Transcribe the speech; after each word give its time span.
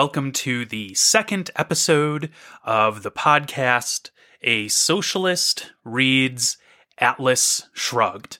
Welcome 0.00 0.30
to 0.30 0.64
the 0.64 0.94
second 0.94 1.50
episode 1.56 2.30
of 2.62 3.02
the 3.02 3.10
podcast 3.10 4.10
A 4.42 4.68
Socialist 4.68 5.72
Reads 5.82 6.56
Atlas 6.98 7.68
Shrugged. 7.72 8.38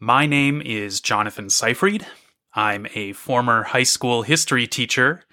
My 0.00 0.24
name 0.24 0.62
is 0.62 1.02
Jonathan 1.02 1.50
Seyfried. 1.50 2.06
I'm 2.54 2.86
a 2.94 3.12
former 3.12 3.64
high 3.64 3.82
school 3.82 4.22
history 4.22 4.66
teacher, 4.66 5.24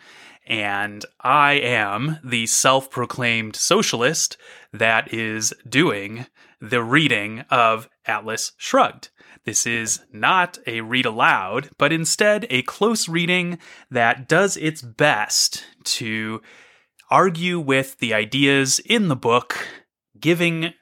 and 0.45 1.05
I 1.21 1.53
am 1.53 2.19
the 2.21 2.47
self 2.47 2.91
proclaimed 2.91 3.55
socialist 3.55 4.35
that 4.73 5.13
is 5.13 5.53
doing 5.69 6.25
the 6.59 6.83
reading 6.83 7.45
of 7.49 7.87
Atlas 8.05 8.51
Shrugged. 8.57 9.07
This 9.43 9.65
is 9.65 10.01
not 10.11 10.59
a 10.67 10.81
read 10.81 11.05
aloud, 11.05 11.69
but 11.77 11.91
instead 11.91 12.45
a 12.49 12.61
close 12.61 13.09
reading 13.09 13.57
that 13.89 14.27
does 14.29 14.55
its 14.55 14.81
best 14.81 15.63
to 15.85 16.41
argue 17.09 17.59
with 17.59 17.97
the 17.97 18.13
ideas 18.13 18.79
in 18.79 19.07
the 19.07 19.15
book, 19.15 19.67
giving 20.19 20.73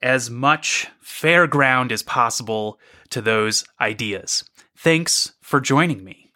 as 0.00 0.30
much 0.30 0.88
fair 1.00 1.46
ground 1.46 1.92
as 1.92 2.02
possible 2.02 2.78
to 3.10 3.20
those 3.20 3.64
ideas. 3.80 4.48
Thanks 4.76 5.34
for 5.40 5.60
joining 5.60 6.02
me. 6.02 6.32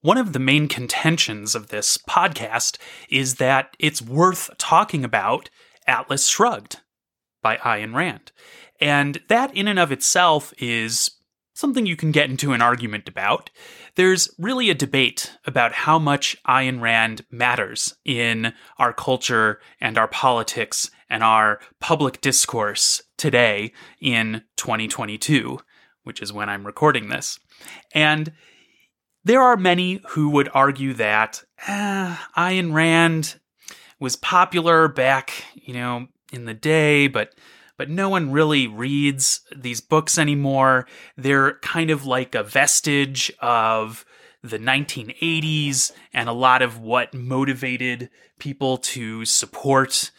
One 0.00 0.18
of 0.18 0.32
the 0.32 0.38
main 0.38 0.68
contentions 0.68 1.54
of 1.54 1.68
this 1.68 1.98
podcast 1.98 2.78
is 3.08 3.36
that 3.36 3.76
it's 3.78 4.02
worth 4.02 4.50
talking 4.58 5.04
about 5.04 5.50
Atlas 5.86 6.28
Shrugged 6.28 6.80
by 7.42 7.56
Ayn 7.56 7.94
Rand. 7.94 8.32
And 8.80 9.20
that, 9.28 9.54
in 9.56 9.68
and 9.68 9.78
of 9.78 9.92
itself, 9.92 10.52
is 10.58 11.10
something 11.56 11.86
you 11.86 11.96
can 11.96 12.12
get 12.12 12.28
into 12.28 12.52
an 12.52 12.60
argument 12.60 13.08
about. 13.08 13.50
There's 13.94 14.28
really 14.38 14.68
a 14.68 14.74
debate 14.74 15.32
about 15.46 15.72
how 15.72 15.98
much 15.98 16.36
Ayn 16.46 16.80
Rand 16.80 17.24
matters 17.30 17.94
in 18.04 18.52
our 18.78 18.92
culture 18.92 19.58
and 19.80 19.96
our 19.96 20.08
politics 20.08 20.90
and 21.08 21.24
our 21.24 21.60
public 21.80 22.20
discourse 22.20 23.02
today 23.16 23.72
in 24.00 24.42
2022, 24.56 25.58
which 26.02 26.20
is 26.20 26.32
when 26.32 26.50
I'm 26.50 26.66
recording 26.66 27.08
this. 27.08 27.38
And 27.92 28.32
there 29.24 29.40
are 29.40 29.56
many 29.56 30.02
who 30.10 30.28
would 30.30 30.50
argue 30.52 30.92
that 30.94 31.42
eh, 31.66 32.16
Ayn 32.36 32.74
Rand 32.74 33.40
was 33.98 34.16
popular 34.16 34.88
back, 34.88 35.44
you 35.54 35.72
know, 35.72 36.06
in 36.32 36.44
the 36.44 36.54
day, 36.54 37.08
but 37.08 37.34
but 37.76 37.90
no 37.90 38.08
one 38.08 38.30
really 38.30 38.66
reads 38.66 39.40
these 39.54 39.80
books 39.80 40.18
anymore. 40.18 40.86
They're 41.16 41.54
kind 41.58 41.90
of 41.90 42.06
like 42.06 42.34
a 42.34 42.42
vestige 42.42 43.32
of 43.40 44.04
the 44.42 44.58
1980s 44.58 45.92
and 46.12 46.28
a 46.28 46.32
lot 46.32 46.62
of 46.62 46.78
what 46.78 47.14
motivated 47.14 48.10
people 48.38 48.78
to 48.78 49.24
support 49.24 50.10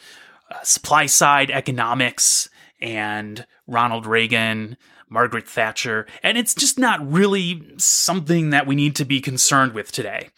uh, 0.50 0.62
supply 0.62 1.06
side 1.06 1.50
economics 1.50 2.48
and 2.80 3.46
Ronald 3.66 4.06
Reagan, 4.06 4.76
Margaret 5.10 5.48
Thatcher, 5.48 6.06
and 6.22 6.36
it's 6.36 6.54
just 6.54 6.78
not 6.78 7.10
really 7.10 7.72
something 7.78 8.50
that 8.50 8.66
we 8.66 8.74
need 8.74 8.94
to 8.96 9.04
be 9.04 9.20
concerned 9.20 9.72
with 9.72 9.90
today. 9.90 10.28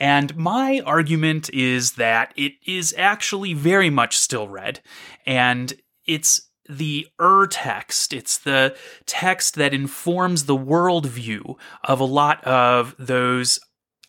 And 0.00 0.36
my 0.36 0.80
argument 0.84 1.48
is 1.50 1.92
that 1.92 2.32
it 2.36 2.52
is 2.66 2.94
actually 2.98 3.54
very 3.54 3.90
much 3.90 4.18
still 4.18 4.48
read, 4.48 4.80
and 5.24 5.72
it's 6.06 6.45
the 6.68 7.06
ur 7.20 7.46
text. 7.46 8.12
It's 8.12 8.38
the 8.38 8.76
text 9.06 9.54
that 9.56 9.74
informs 9.74 10.44
the 10.44 10.56
worldview 10.56 11.56
of 11.84 12.00
a 12.00 12.04
lot 12.04 12.42
of 12.44 12.94
those 12.98 13.58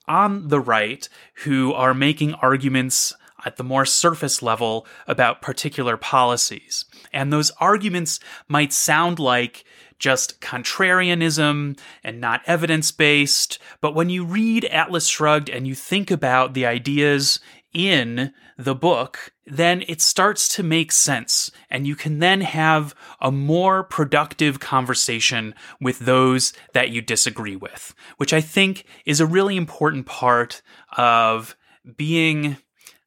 on 0.07 0.47
the 0.47 0.59
right 0.59 1.07
who 1.44 1.73
are 1.73 1.94
making 1.94 2.34
arguments 2.35 3.13
at 3.46 3.57
the 3.57 3.63
more 3.63 3.85
surface 3.85 4.41
level 4.41 4.88
about 5.07 5.41
particular 5.41 5.97
policies. 5.97 6.85
And 7.13 7.31
those 7.31 7.51
arguments 7.59 8.19
might 8.47 8.73
sound 8.73 9.19
like 9.19 9.63
just 10.00 10.41
contrarianism 10.41 11.78
and 12.03 12.22
not 12.22 12.41
evidence 12.46 12.91
based, 12.91 13.59
but 13.81 13.96
when 13.96 14.09
you 14.09 14.23
read 14.23 14.66
Atlas 14.66 15.07
Shrugged 15.07 15.50
and 15.50 15.67
you 15.67 15.75
think 15.75 16.12
about 16.12 16.53
the 16.53 16.66
ideas 16.66 17.40
in 17.77 18.33
the 18.57 18.73
book, 18.73 19.31
then 19.45 19.83
it 19.88 20.01
starts 20.01 20.47
to 20.55 20.63
make 20.63 20.91
sense. 20.91 21.51
And 21.69 21.85
you 21.85 21.95
can 21.95 22.17
then 22.17 22.41
have 22.41 22.95
a 23.21 23.31
more 23.31 23.83
productive 23.83 24.59
conversation 24.59 25.53
with 25.79 25.99
those 25.99 26.53
that 26.73 26.89
you 26.89 27.01
disagree 27.01 27.55
with, 27.55 27.93
which 28.17 28.33
I 28.33 28.41
think 28.41 28.85
is 29.05 29.19
a 29.19 29.27
really 29.27 29.55
important 29.55 30.07
part 30.07 30.63
of 30.97 31.55
being 31.95 32.57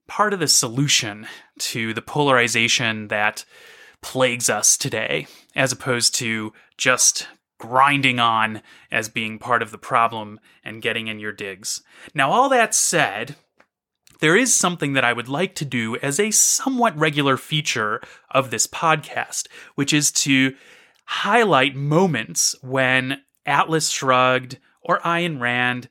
part 0.07 0.33
of 0.33 0.39
the 0.39 0.49
solution 0.49 1.27
to 1.59 1.93
the 1.93 2.03
polarization 2.03 3.09
that 3.09 3.45
plagues 4.03 4.49
us 4.49 4.77
today, 4.77 5.27
as 5.57 5.73
opposed 5.73 6.15
to 6.15 6.53
just 6.79 7.27
grinding 7.59 8.19
on 8.19 8.63
as 8.91 9.09
being 9.09 9.39
part 9.39 9.63
of 9.63 9.71
the 9.71 9.79
problem 9.79 10.41
and 10.65 10.81
getting 10.81 11.09
in 11.09 11.19
your 11.19 11.33
digs. 11.33 11.83
Now, 12.15 12.31
all 12.31 12.49
that 12.49 12.75
said, 12.75 13.37
there 14.21 14.37
is 14.37 14.55
something 14.55 14.93
that 14.93 15.05
I 15.05 15.13
would 15.13 15.29
like 15.29 15.55
to 15.57 15.65
do 15.65 15.97
as 15.97 16.21
a 16.21 16.31
somewhat 16.31 16.97
regular 16.97 17.37
feature 17.37 18.01
of 18.31 18.51
this 18.51 18.67
podcast, 18.67 19.49
which 19.75 19.93
is 19.93 20.13
to 20.13 20.55
highlight 21.05 21.75
moments 21.75 22.55
when 22.63 23.23
Atlas 23.45 23.91
Shrugged 23.91 24.59
or 24.83 25.01
Ayn 25.01 25.41
Rand 25.41 25.89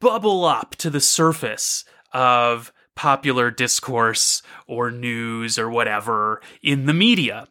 bubble 0.00 0.44
up 0.44 0.74
to 0.76 0.90
the 0.90 1.00
surface 1.00 1.84
of 2.12 2.72
popular 2.94 3.50
discourse 3.50 4.42
or 4.66 4.90
news 4.90 5.58
or 5.58 5.68
whatever 5.68 6.40
in 6.62 6.86
the 6.86 6.94
media. 6.94 7.46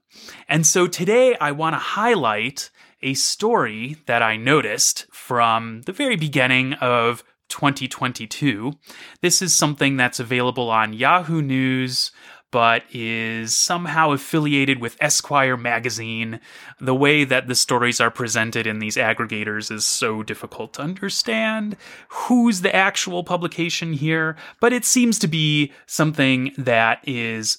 And 0.50 0.66
so 0.66 0.88
today 0.88 1.36
I 1.40 1.52
want 1.52 1.76
to 1.76 1.80
highlight 1.80 2.72
a 3.02 3.14
story 3.14 3.98
that 4.08 4.24
I 4.24 4.38
noticed 4.38 5.06
from 5.12 5.84
the 5.84 5.94
very 5.94 6.16
beginning 6.16 6.74
of 6.74 7.24
2022. 7.50 8.74
This 9.22 9.42
is 9.42 9.54
something 9.54 9.98
that's 9.98 10.20
available 10.20 10.70
on 10.70 10.94
Yahoo 10.94 11.42
News, 11.42 12.12
but 12.52 12.84
is 12.94 13.54
somehow 13.54 14.12
affiliated 14.12 14.80
with 14.80 14.96
Esquire 15.02 15.58
magazine. 15.58 16.40
The 16.80 16.96
way 16.96 17.26
that 17.26 17.48
the 17.48 17.56
stories 17.56 18.00
are 18.00 18.12
presented 18.12 18.66
in 18.66 18.80
these 18.80 18.96
aggregators 18.96 19.70
is 19.72 19.86
so 19.86 20.24
difficult 20.24 20.76
to 20.76 20.82
understand. 20.82 21.76
Who's 22.08 22.62
the 22.62 22.74
actual 22.74 23.26
publication 23.26 23.92
here? 23.92 24.38
But 24.62 24.72
it 24.72 24.86
seems 24.86 25.20
to 25.20 25.28
be 25.28 25.74
something 25.86 26.54
that 26.58 27.00
is 27.04 27.58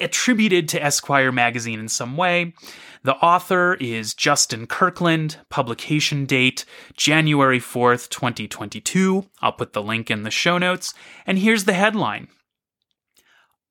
attributed 0.00 0.68
to 0.68 0.82
Esquire 0.82 1.32
magazine 1.32 1.80
in 1.80 1.88
some 1.88 2.16
way. 2.16 2.54
The 3.02 3.16
author 3.16 3.74
is 3.74 4.14
Justin 4.14 4.66
Kirkland, 4.66 5.38
publication 5.50 6.24
date 6.24 6.64
January 6.96 7.60
4th, 7.60 8.08
2022. 8.08 9.26
I'll 9.42 9.52
put 9.52 9.74
the 9.74 9.82
link 9.82 10.10
in 10.10 10.22
the 10.22 10.30
show 10.30 10.56
notes. 10.56 10.94
And 11.26 11.38
here's 11.38 11.64
the 11.64 11.74
headline 11.74 12.28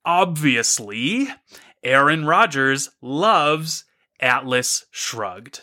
Obviously, 0.04 1.28
Aaron 1.82 2.24
Rodgers 2.26 2.90
loves 3.02 3.84
Atlas 4.20 4.86
Shrugged. 4.90 5.62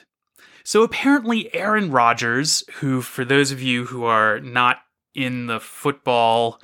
So 0.63 0.83
apparently, 0.83 1.53
Aaron 1.55 1.91
Rodgers, 1.91 2.63
who, 2.75 3.01
for 3.01 3.25
those 3.25 3.51
of 3.51 3.61
you 3.61 3.85
who 3.85 4.03
are 4.03 4.39
not 4.39 4.77
in 5.15 5.47
the 5.47 5.59
football 5.59 6.61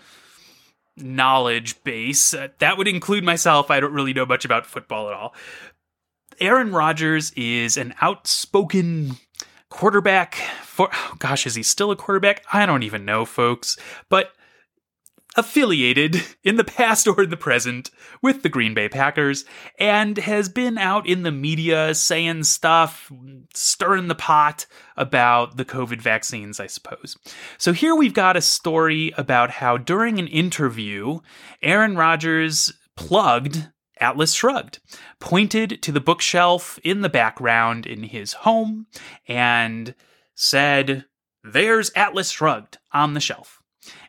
knowledge 0.97 1.83
base. 1.83 2.33
Uh, 2.33 2.49
that 2.59 2.77
would 2.77 2.87
include 2.87 3.23
myself. 3.23 3.71
I 3.71 3.79
don't 3.79 3.93
really 3.93 4.13
know 4.13 4.25
much 4.25 4.45
about 4.45 4.65
football 4.65 5.07
at 5.07 5.13
all. 5.13 5.33
Aaron 6.39 6.71
Rodgers 6.71 7.31
is 7.31 7.77
an 7.77 7.93
outspoken 8.01 9.17
quarterback 9.69 10.35
for 10.63 10.89
oh 10.93 11.15
gosh, 11.19 11.45
is 11.47 11.55
he 11.55 11.63
still 11.63 11.91
a 11.91 11.95
quarterback? 11.95 12.43
I 12.53 12.65
don't 12.65 12.83
even 12.83 13.05
know, 13.05 13.25
folks. 13.25 13.77
But 14.09 14.31
affiliated 15.37 16.21
in 16.43 16.55
the 16.55 16.63
past 16.63 17.07
or 17.07 17.21
in 17.21 17.29
the 17.29 17.37
present 17.37 17.91
with 18.21 18.41
the 18.41 18.49
Green 18.49 18.73
Bay 18.73 18.89
Packers 18.89 19.45
and 19.79 20.17
has 20.17 20.49
been 20.49 20.77
out 20.77 21.07
in 21.07 21.23
the 21.23 21.31
media 21.31 21.93
saying 21.93 22.43
stuff, 22.43 23.11
stirring 23.53 24.07
the 24.07 24.15
pot 24.15 24.65
about 24.97 25.55
the 25.55 25.65
COVID 25.65 26.01
vaccines, 26.01 26.59
I 26.59 26.67
suppose. 26.67 27.15
So 27.57 27.71
here 27.71 27.95
we've 27.95 28.13
got 28.13 28.35
a 28.35 28.41
story 28.41 29.13
about 29.17 29.51
how 29.51 29.77
during 29.77 30.17
an 30.17 30.27
interview, 30.27 31.19
Aaron 31.61 31.95
Rodgers 31.95 32.73
plugged 32.95 33.69
Atlas 33.99 34.33
Shrugged, 34.33 34.79
pointed 35.19 35.81
to 35.81 35.91
the 35.91 36.01
bookshelf 36.01 36.79
in 36.83 37.01
the 37.01 37.09
background 37.09 37.85
in 37.85 38.03
his 38.03 38.33
home, 38.33 38.87
and 39.27 39.95
said, 40.35 41.05
There's 41.43 41.91
Atlas 41.95 42.29
Shrugged 42.29 42.77
on 42.91 43.13
the 43.13 43.19
shelf. 43.19 43.61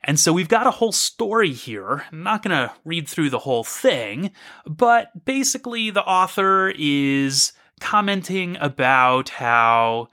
And 0.04 0.18
so 0.18 0.32
we've 0.32 0.48
got 0.48 0.66
a 0.66 0.72
whole 0.72 0.92
story 0.92 1.52
here. 1.52 2.04
I'm 2.12 2.22
not 2.22 2.42
going 2.42 2.56
to 2.56 2.72
read 2.84 3.08
through 3.08 3.30
the 3.30 3.40
whole 3.40 3.64
thing, 3.64 4.30
but 4.66 5.24
basically, 5.24 5.90
the 5.90 6.04
author 6.04 6.72
is 6.76 7.52
commenting 7.80 8.56
about 8.60 9.28
how 9.30 10.08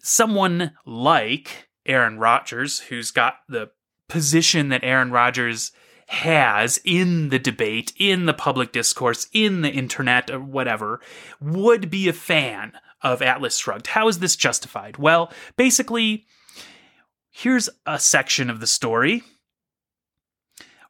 someone 0.00 0.72
like 0.86 1.68
Aaron 1.86 2.18
Rodgers, 2.18 2.80
who's 2.80 3.10
got 3.10 3.36
the 3.48 3.70
position 4.08 4.68
that 4.68 4.84
Aaron 4.84 5.10
Rodgers 5.10 5.72
has 6.08 6.80
in 6.84 7.28
the 7.28 7.38
debate, 7.38 7.92
in 7.98 8.26
the 8.26 8.34
public 8.34 8.72
discourse, 8.72 9.26
in 9.32 9.60
the 9.62 9.70
internet, 9.70 10.30
or 10.30 10.40
whatever, 10.40 11.00
would 11.40 11.90
be 11.90 12.08
a 12.08 12.12
fan 12.12 12.72
of 13.02 13.20
Atlas 13.22 13.58
Shrugged. 13.58 13.88
How 13.88 14.08
is 14.08 14.18
this 14.18 14.34
justified? 14.34 14.96
Well, 14.96 15.30
basically, 15.56 16.26
here's 17.38 17.68
a 17.86 18.00
section 18.00 18.50
of 18.50 18.58
the 18.58 18.66
story. 18.66 19.22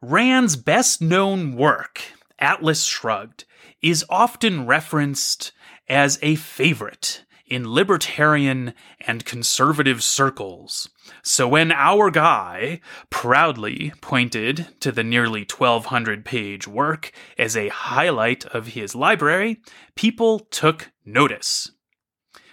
Rand's 0.00 0.56
best 0.56 1.02
known 1.02 1.54
work, 1.54 2.00
Atlas 2.38 2.84
Shrugged, 2.84 3.44
is 3.82 4.02
often 4.08 4.64
referenced 4.64 5.52
as 5.88 6.18
a 6.22 6.36
favorite 6.36 7.24
in 7.46 7.70
libertarian 7.70 8.72
and 9.00 9.26
conservative 9.26 10.02
circles. 10.02 10.88
So 11.22 11.46
when 11.46 11.70
our 11.70 12.10
guy 12.10 12.80
proudly 13.10 13.92
pointed 14.00 14.68
to 14.80 14.90
the 14.90 15.04
nearly 15.04 15.44
1200 15.44 16.24
page 16.24 16.66
work 16.66 17.12
as 17.36 17.58
a 17.58 17.68
highlight 17.68 18.46
of 18.46 18.68
his 18.68 18.94
library, 18.94 19.60
people 19.96 20.38
took 20.38 20.92
notice. 21.04 21.72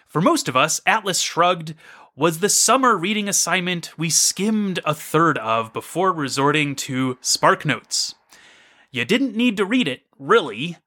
For 0.05 0.21
most 0.21 0.47
of 0.47 0.55
us, 0.55 0.79
Atlas 0.85 1.19
Shrugged 1.19 1.75
was 2.15 2.39
the 2.39 2.49
summer 2.49 2.95
reading 2.95 3.27
assignment 3.27 3.97
we 3.97 4.09
skimmed 4.09 4.79
a 4.85 4.93
third 4.93 5.37
of 5.39 5.73
before 5.73 6.13
resorting 6.13 6.75
to 6.75 7.15
SparkNotes. 7.15 8.15
You 8.89 9.03
didn't 9.03 9.35
need 9.35 9.57
to 9.57 9.65
read 9.65 9.87
it, 9.87 10.03
really, 10.17 10.77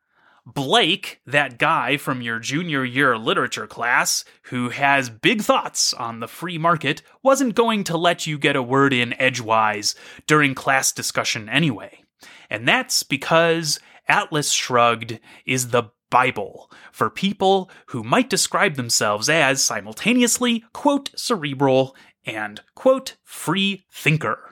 Blake, 0.46 1.20
that 1.26 1.58
guy 1.58 1.98
from 1.98 2.22
your 2.22 2.38
junior 2.38 2.82
year 2.82 3.18
literature 3.18 3.66
class 3.66 4.24
who 4.44 4.70
has 4.70 5.10
big 5.10 5.42
thoughts 5.42 5.92
on 5.92 6.20
the 6.20 6.28
free 6.28 6.56
market, 6.56 7.02
wasn't 7.22 7.54
going 7.54 7.84
to 7.84 7.98
let 7.98 8.26
you 8.26 8.38
get 8.38 8.56
a 8.56 8.62
word 8.62 8.94
in 8.94 9.12
edgewise 9.20 9.94
during 10.26 10.54
class 10.54 10.90
discussion 10.90 11.50
anyway. 11.50 12.02
And 12.48 12.66
that's 12.66 13.02
because 13.02 13.78
Atlas 14.08 14.50
Shrugged 14.50 15.20
is 15.44 15.68
the 15.68 15.90
Bible 16.10 16.70
for 16.92 17.10
people 17.10 17.70
who 17.86 18.02
might 18.02 18.30
describe 18.30 18.74
themselves 18.74 19.28
as 19.28 19.62
simultaneously, 19.62 20.64
quote, 20.72 21.10
cerebral 21.16 21.94
and, 22.24 22.60
quote, 22.74 23.16
free 23.24 23.84
thinker. 23.90 24.48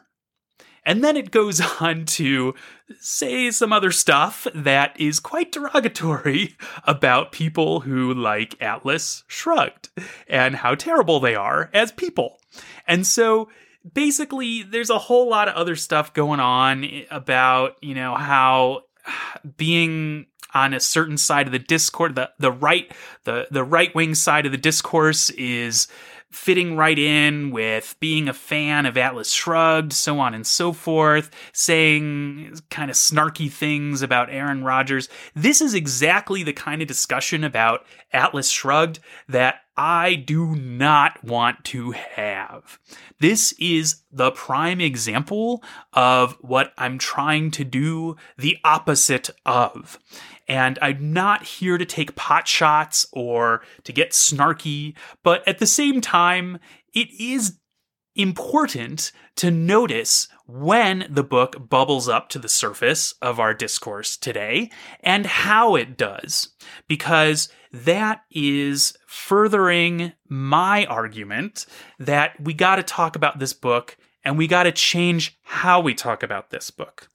And 0.86 1.02
then 1.02 1.16
it 1.16 1.32
goes 1.32 1.60
on 1.80 2.06
to 2.06 2.54
say 3.00 3.50
some 3.50 3.72
other 3.72 3.90
stuff 3.90 4.46
that 4.54 4.98
is 4.98 5.20
quite 5.20 5.52
derogatory 5.52 6.56
about 6.84 7.32
people 7.32 7.80
who 7.80 8.14
like 8.14 8.60
Atlas 8.62 9.24
Shrugged 9.26 9.90
and 10.28 10.56
how 10.56 10.74
terrible 10.76 11.20
they 11.20 11.34
are 11.34 11.68
as 11.74 11.92
people. 11.92 12.38
And 12.86 13.06
so 13.06 13.48
basically, 13.92 14.62
there's 14.62 14.90
a 14.90 14.98
whole 14.98 15.28
lot 15.28 15.48
of 15.48 15.54
other 15.54 15.76
stuff 15.76 16.14
going 16.14 16.40
on 16.40 16.88
about, 17.10 17.76
you 17.82 17.94
know, 17.94 18.14
how 18.14 18.82
being 19.56 20.26
on 20.54 20.72
a 20.72 20.80
certain 20.80 21.18
side 21.18 21.46
of 21.46 21.52
the 21.52 21.58
discourse 21.58 22.12
the 22.14 22.30
the 22.38 22.52
right 22.52 22.90
the 23.24 23.46
the 23.50 23.64
right 23.64 23.94
wing 23.94 24.14
side 24.14 24.46
of 24.46 24.52
the 24.52 24.58
discourse 24.58 25.28
is 25.30 25.88
fitting 26.30 26.76
right 26.76 26.98
in 26.98 27.50
with 27.50 27.96
being 28.00 28.28
a 28.28 28.32
fan 28.32 28.84
of 28.84 28.96
Atlas 28.96 29.32
Shrugged, 29.32 29.92
so 29.92 30.18
on 30.18 30.34
and 30.34 30.46
so 30.46 30.72
forth, 30.72 31.30
saying 31.52 32.58
kind 32.68 32.90
of 32.90 32.96
snarky 32.96 33.50
things 33.50 34.02
about 34.02 34.28
Aaron 34.30 34.62
Rodgers. 34.62 35.08
This 35.34 35.60
is 35.60 35.72
exactly 35.72 36.42
the 36.42 36.52
kind 36.52 36.82
of 36.82 36.88
discussion 36.88 37.42
about 37.44 37.86
Atlas 38.12 38.50
Shrugged 38.50 38.98
that 39.28 39.60
I 39.76 40.14
do 40.14 40.56
not 40.56 41.22
want 41.22 41.64
to 41.66 41.90
have. 41.90 42.78
This 43.20 43.52
is 43.58 44.02
the 44.10 44.30
prime 44.30 44.80
example 44.80 45.62
of 45.92 46.36
what 46.40 46.72
I'm 46.78 46.98
trying 46.98 47.50
to 47.52 47.64
do 47.64 48.16
the 48.38 48.56
opposite 48.64 49.28
of. 49.44 49.98
And 50.48 50.78
I'm 50.80 51.12
not 51.12 51.42
here 51.42 51.76
to 51.76 51.84
take 51.84 52.16
pot 52.16 52.48
shots 52.48 53.06
or 53.12 53.62
to 53.84 53.92
get 53.92 54.12
snarky, 54.12 54.96
but 55.22 55.46
at 55.46 55.58
the 55.58 55.66
same 55.66 56.00
time, 56.00 56.58
it 56.94 57.08
is 57.20 57.58
important 58.16 59.12
to 59.36 59.50
notice 59.50 60.28
when 60.46 61.06
the 61.10 61.22
book 61.22 61.68
bubbles 61.68 62.08
up 62.08 62.28
to 62.30 62.38
the 62.38 62.48
surface 62.48 63.14
of 63.20 63.38
our 63.38 63.54
discourse 63.54 64.16
today 64.16 64.70
and 65.00 65.26
how 65.26 65.74
it 65.74 65.96
does, 65.96 66.50
because 66.88 67.48
that 67.72 68.22
is 68.30 68.96
furthering 69.06 70.12
my 70.28 70.86
argument 70.86 71.66
that 71.98 72.40
we 72.40 72.54
got 72.54 72.76
to 72.76 72.82
talk 72.82 73.16
about 73.16 73.38
this 73.38 73.52
book 73.52 73.96
and 74.24 74.38
we 74.38 74.46
got 74.46 74.64
to 74.64 74.72
change 74.72 75.38
how 75.42 75.80
we 75.80 75.94
talk 75.94 76.22
about 76.22 76.50
this 76.50 76.70
book. 76.70 77.08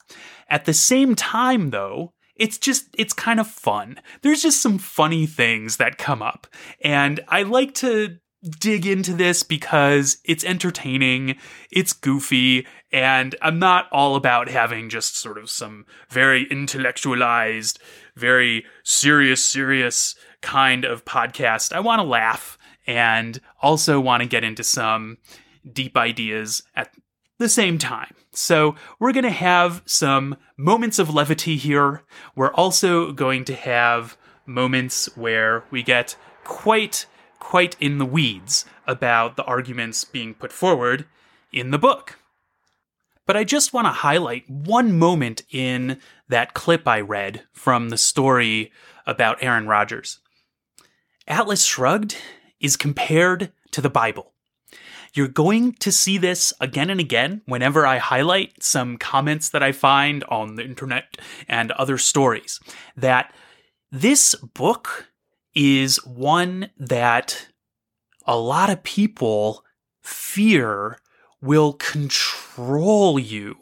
At 0.48 0.64
the 0.64 0.74
same 0.74 1.14
time, 1.14 1.70
though, 1.70 2.12
it's 2.36 2.58
just 2.58 2.86
it's 2.94 3.12
kind 3.12 3.38
of 3.38 3.46
fun. 3.46 4.00
There's 4.22 4.42
just 4.42 4.62
some 4.62 4.78
funny 4.78 5.26
things 5.26 5.76
that 5.76 5.98
come 5.98 6.22
up. 6.22 6.46
And 6.82 7.20
I 7.28 7.42
like 7.42 7.74
to 7.76 8.16
dig 8.42 8.86
into 8.86 9.14
this 9.14 9.42
because 9.42 10.18
it's 10.24 10.44
entertaining, 10.44 11.36
it's 11.70 11.92
goofy, 11.92 12.66
and 12.92 13.34
I'm 13.40 13.58
not 13.58 13.88
all 13.92 14.16
about 14.16 14.48
having 14.48 14.88
just 14.88 15.16
sort 15.16 15.38
of 15.38 15.48
some 15.48 15.86
very 16.10 16.44
intellectualized, 16.50 17.78
very 18.16 18.64
serious, 18.82 19.44
serious 19.44 20.14
kind 20.40 20.84
of 20.84 21.04
podcast. 21.04 21.72
I 21.72 21.80
want 21.80 22.00
to 22.00 22.04
laugh 22.04 22.58
and 22.86 23.40
also 23.60 24.00
want 24.00 24.22
to 24.22 24.28
get 24.28 24.44
into 24.44 24.64
some 24.64 25.18
deep 25.70 25.96
ideas 25.96 26.62
at 26.74 26.92
the 27.38 27.48
same 27.48 27.78
time. 27.78 28.14
So, 28.34 28.76
we're 28.98 29.12
going 29.12 29.24
to 29.24 29.30
have 29.30 29.82
some 29.84 30.36
moments 30.56 30.98
of 30.98 31.12
levity 31.12 31.56
here. 31.56 32.02
We're 32.34 32.52
also 32.54 33.12
going 33.12 33.44
to 33.44 33.54
have 33.54 34.16
moments 34.46 35.14
where 35.16 35.64
we 35.70 35.82
get 35.82 36.16
quite, 36.44 37.06
quite 37.42 37.76
in 37.80 37.98
the 37.98 38.06
weeds 38.06 38.64
about 38.86 39.36
the 39.36 39.44
arguments 39.44 40.04
being 40.04 40.32
put 40.32 40.52
forward 40.52 41.04
in 41.52 41.72
the 41.72 41.78
book. 41.78 42.20
But 43.26 43.36
I 43.36 43.42
just 43.42 43.72
want 43.72 43.86
to 43.86 43.90
highlight 43.90 44.48
one 44.48 44.96
moment 44.96 45.42
in 45.50 45.98
that 46.28 46.54
clip 46.54 46.86
I 46.86 47.00
read 47.00 47.42
from 47.52 47.88
the 47.88 47.98
story 47.98 48.70
about 49.08 49.42
Aaron 49.42 49.66
Rodgers. 49.66 50.20
Atlas 51.26 51.64
Shrugged 51.64 52.16
is 52.60 52.76
compared 52.76 53.50
to 53.72 53.80
the 53.80 53.90
Bible. 53.90 54.32
You're 55.12 55.26
going 55.26 55.72
to 55.80 55.90
see 55.90 56.18
this 56.18 56.52
again 56.60 56.90
and 56.90 57.00
again 57.00 57.42
whenever 57.46 57.84
I 57.84 57.98
highlight 57.98 58.62
some 58.62 58.96
comments 58.96 59.48
that 59.50 59.64
I 59.64 59.72
find 59.72 60.22
on 60.28 60.54
the 60.54 60.64
internet 60.64 61.16
and 61.48 61.72
other 61.72 61.98
stories. 61.98 62.60
That 62.96 63.34
this 63.90 64.36
book 64.36 65.11
is 65.54 66.04
one 66.06 66.70
that 66.78 67.48
a 68.26 68.36
lot 68.36 68.70
of 68.70 68.82
people 68.82 69.64
fear 70.02 70.98
will 71.40 71.74
control 71.74 73.18
you. 73.18 73.56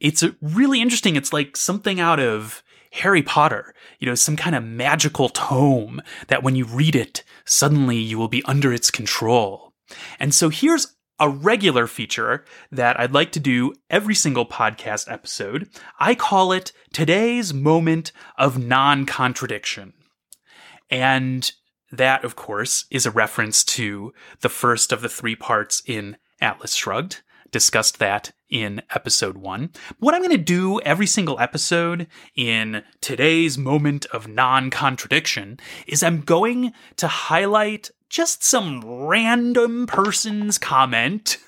It's 0.00 0.24
really 0.40 0.80
interesting. 0.80 1.16
It's 1.16 1.32
like 1.32 1.56
something 1.56 2.00
out 2.00 2.20
of 2.20 2.62
Harry 2.92 3.22
Potter, 3.22 3.74
you 3.98 4.06
know, 4.06 4.14
some 4.14 4.36
kind 4.36 4.54
of 4.54 4.64
magical 4.64 5.28
tome 5.28 6.00
that 6.28 6.42
when 6.42 6.56
you 6.56 6.64
read 6.64 6.94
it, 6.94 7.24
suddenly 7.44 7.96
you 7.96 8.18
will 8.18 8.28
be 8.28 8.44
under 8.44 8.72
its 8.72 8.90
control. 8.90 9.72
And 10.18 10.34
so 10.34 10.48
here's 10.48 10.94
a 11.18 11.28
regular 11.28 11.86
feature 11.86 12.44
that 12.72 12.98
I'd 12.98 13.12
like 13.12 13.32
to 13.32 13.40
do 13.40 13.72
every 13.90 14.14
single 14.14 14.46
podcast 14.46 15.10
episode. 15.10 15.68
I 15.98 16.14
call 16.14 16.52
it 16.52 16.72
today's 16.92 17.54
moment 17.54 18.12
of 18.36 18.62
non 18.62 19.06
contradiction. 19.06 19.92
And 20.90 21.50
that, 21.90 22.24
of 22.24 22.36
course, 22.36 22.86
is 22.90 23.06
a 23.06 23.10
reference 23.10 23.64
to 23.64 24.12
the 24.40 24.48
first 24.48 24.92
of 24.92 25.00
the 25.00 25.08
three 25.08 25.36
parts 25.36 25.82
in 25.86 26.16
Atlas 26.40 26.74
Shrugged. 26.74 27.22
Discussed 27.50 28.00
that 28.00 28.32
in 28.50 28.82
episode 28.90 29.36
one. 29.36 29.70
What 29.98 30.14
I'm 30.14 30.22
going 30.22 30.32
to 30.32 30.38
do 30.38 30.80
every 30.80 31.06
single 31.06 31.38
episode 31.38 32.08
in 32.34 32.82
today's 33.00 33.56
moment 33.56 34.06
of 34.06 34.26
non 34.26 34.70
contradiction 34.70 35.58
is 35.86 36.02
I'm 36.02 36.20
going 36.22 36.72
to 36.96 37.06
highlight 37.06 37.90
just 38.08 38.44
some 38.44 38.80
random 38.84 39.86
person's 39.86 40.58
comment 40.58 41.38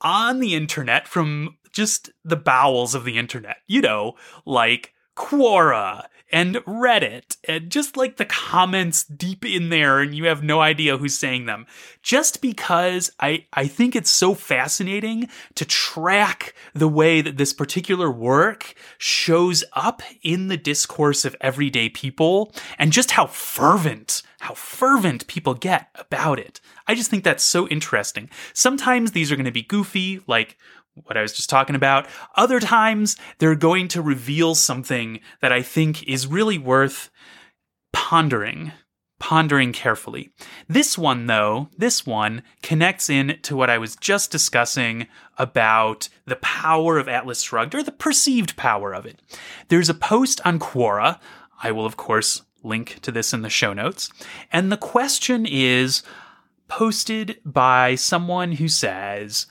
on 0.00 0.40
the 0.40 0.54
internet 0.54 1.08
from 1.08 1.56
just 1.72 2.10
the 2.24 2.36
bowels 2.36 2.94
of 2.94 3.04
the 3.04 3.18
internet. 3.18 3.56
You 3.66 3.82
know, 3.82 4.14
like 4.46 4.92
Quora 5.16 6.06
and 6.34 6.56
Reddit 6.66 7.36
and 7.46 7.70
just 7.70 7.96
like 7.96 8.16
the 8.16 8.24
comments 8.24 9.04
deep 9.04 9.44
in 9.44 9.68
there 9.68 10.00
and 10.00 10.12
you 10.12 10.26
have 10.26 10.42
no 10.42 10.60
idea 10.60 10.96
who's 10.96 11.16
saying 11.16 11.46
them. 11.46 11.64
Just 12.02 12.42
because 12.42 13.12
I, 13.20 13.46
I 13.52 13.68
think 13.68 13.94
it's 13.94 14.10
so 14.10 14.34
fascinating 14.34 15.28
to 15.54 15.64
track 15.64 16.52
the 16.74 16.88
way 16.88 17.20
that 17.20 17.36
this 17.36 17.52
particular 17.52 18.10
work 18.10 18.74
shows 18.98 19.62
up 19.74 20.02
in 20.24 20.48
the 20.48 20.56
discourse 20.56 21.24
of 21.24 21.36
everyday 21.40 21.88
people 21.88 22.52
and 22.80 22.90
just 22.90 23.12
how 23.12 23.28
fervent, 23.28 24.20
how 24.40 24.54
fervent 24.54 25.28
people 25.28 25.54
get 25.54 25.88
about 25.94 26.40
it. 26.40 26.60
I 26.88 26.96
just 26.96 27.10
think 27.10 27.22
that's 27.22 27.44
so 27.44 27.68
interesting. 27.68 28.28
Sometimes 28.52 29.12
these 29.12 29.30
are 29.30 29.36
going 29.36 29.44
to 29.44 29.52
be 29.52 29.62
goofy, 29.62 30.20
like 30.26 30.58
what 30.94 31.16
I 31.16 31.22
was 31.22 31.32
just 31.32 31.50
talking 31.50 31.76
about. 31.76 32.06
Other 32.36 32.60
times, 32.60 33.16
they're 33.38 33.54
going 33.54 33.88
to 33.88 34.02
reveal 34.02 34.54
something 34.54 35.20
that 35.40 35.52
I 35.52 35.62
think 35.62 36.06
is 36.08 36.26
really 36.26 36.58
worth 36.58 37.10
pondering, 37.92 38.72
pondering 39.18 39.72
carefully. 39.72 40.30
This 40.68 40.96
one, 40.96 41.26
though, 41.26 41.68
this 41.76 42.06
one 42.06 42.42
connects 42.62 43.10
in 43.10 43.38
to 43.42 43.56
what 43.56 43.70
I 43.70 43.78
was 43.78 43.96
just 43.96 44.30
discussing 44.30 45.06
about 45.36 46.08
the 46.26 46.36
power 46.36 46.98
of 46.98 47.08
Atlas 47.08 47.42
Shrugged, 47.42 47.74
or 47.74 47.82
the 47.82 47.92
perceived 47.92 48.56
power 48.56 48.92
of 48.94 49.06
it. 49.06 49.20
There's 49.68 49.88
a 49.88 49.94
post 49.94 50.40
on 50.44 50.58
Quora. 50.58 51.18
I 51.62 51.72
will, 51.72 51.86
of 51.86 51.96
course, 51.96 52.42
link 52.62 52.98
to 53.02 53.12
this 53.12 53.32
in 53.32 53.42
the 53.42 53.50
show 53.50 53.72
notes. 53.72 54.10
And 54.52 54.70
the 54.70 54.76
question 54.76 55.46
is 55.46 56.02
posted 56.68 57.38
by 57.44 57.94
someone 57.94 58.52
who 58.52 58.68
says, 58.68 59.46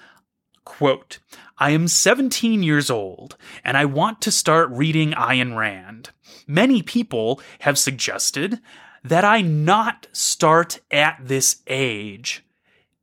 Quote, 0.65 1.19
I 1.57 1.71
am 1.71 1.87
17 1.87 2.63
years 2.63 2.89
old 2.89 3.37
and 3.63 3.77
I 3.77 3.85
want 3.85 4.21
to 4.21 4.31
start 4.31 4.69
reading 4.69 5.11
Ayn 5.11 5.55
Rand. 5.57 6.11
Many 6.47 6.81
people 6.81 7.41
have 7.59 7.77
suggested 7.77 8.59
that 9.03 9.25
I 9.25 9.41
not 9.41 10.07
start 10.13 10.79
at 10.89 11.17
this 11.21 11.61
age. 11.67 12.45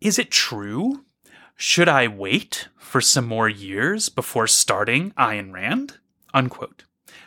Is 0.00 0.19
it 0.19 0.31
true? 0.31 1.05
Should 1.57 1.88
I 1.88 2.09
wait 2.09 2.69
for 2.79 3.02
some 3.02 3.26
more 3.26 3.49
years 3.49 4.09
before 4.09 4.47
starting 4.47 5.11
Ayn 5.12 5.52
Rand? 5.52 5.99
Unquote. 6.33 6.85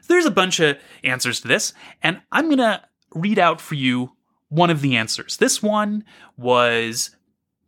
There's 0.07 0.25
a 0.25 0.31
bunch 0.31 0.59
of 0.59 0.77
answers 1.03 1.41
to 1.41 1.47
this, 1.47 1.73
and 2.01 2.21
I'm 2.31 2.45
going 2.45 2.57
to 2.57 2.81
read 3.13 3.37
out 3.37 3.61
for 3.61 3.75
you 3.75 4.13
one 4.49 4.69
of 4.69 4.81
the 4.81 4.97
answers. 4.97 5.37
This 5.37 5.61
one 5.61 6.03
was 6.37 7.15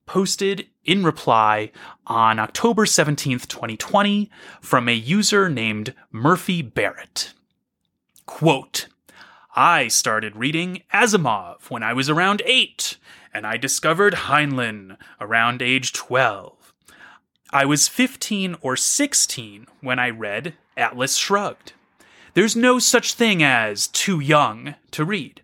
posted 0.06 0.68
in 0.84 1.04
reply 1.04 1.72
on 2.08 2.40
October 2.40 2.86
17th, 2.86 3.48
2020, 3.48 4.30
from 4.62 4.88
a 4.88 4.94
user 4.94 5.50
named 5.50 5.94
Murphy 6.12 6.62
Barrett. 6.62 7.34
Quote, 8.26 8.88
I 9.56 9.88
started 9.88 10.36
reading 10.36 10.84
Asimov 10.94 11.70
when 11.70 11.82
I 11.82 11.94
was 11.94 12.10
around 12.10 12.42
8, 12.46 12.98
and 13.34 13.48
I 13.48 13.58
discovered 13.58 14.14
Heinlein 14.14 14.98
around 15.22 15.62
age 15.62 15.94
12. 15.94 16.74
I 17.52 17.66
was 17.66 17.88
15 17.88 18.58
or 18.62 18.76
16 18.76 19.68
when 19.82 19.98
I 19.98 20.10
read 20.10 20.56
Atlas 20.76 21.16
Shrugged. 21.16 21.74
There's 22.34 22.56
no 22.56 22.80
such 22.80 23.14
thing 23.14 23.42
as 23.42 23.88
too 23.88 24.20
young 24.20 24.76
to 24.92 25.06
read 25.06 25.42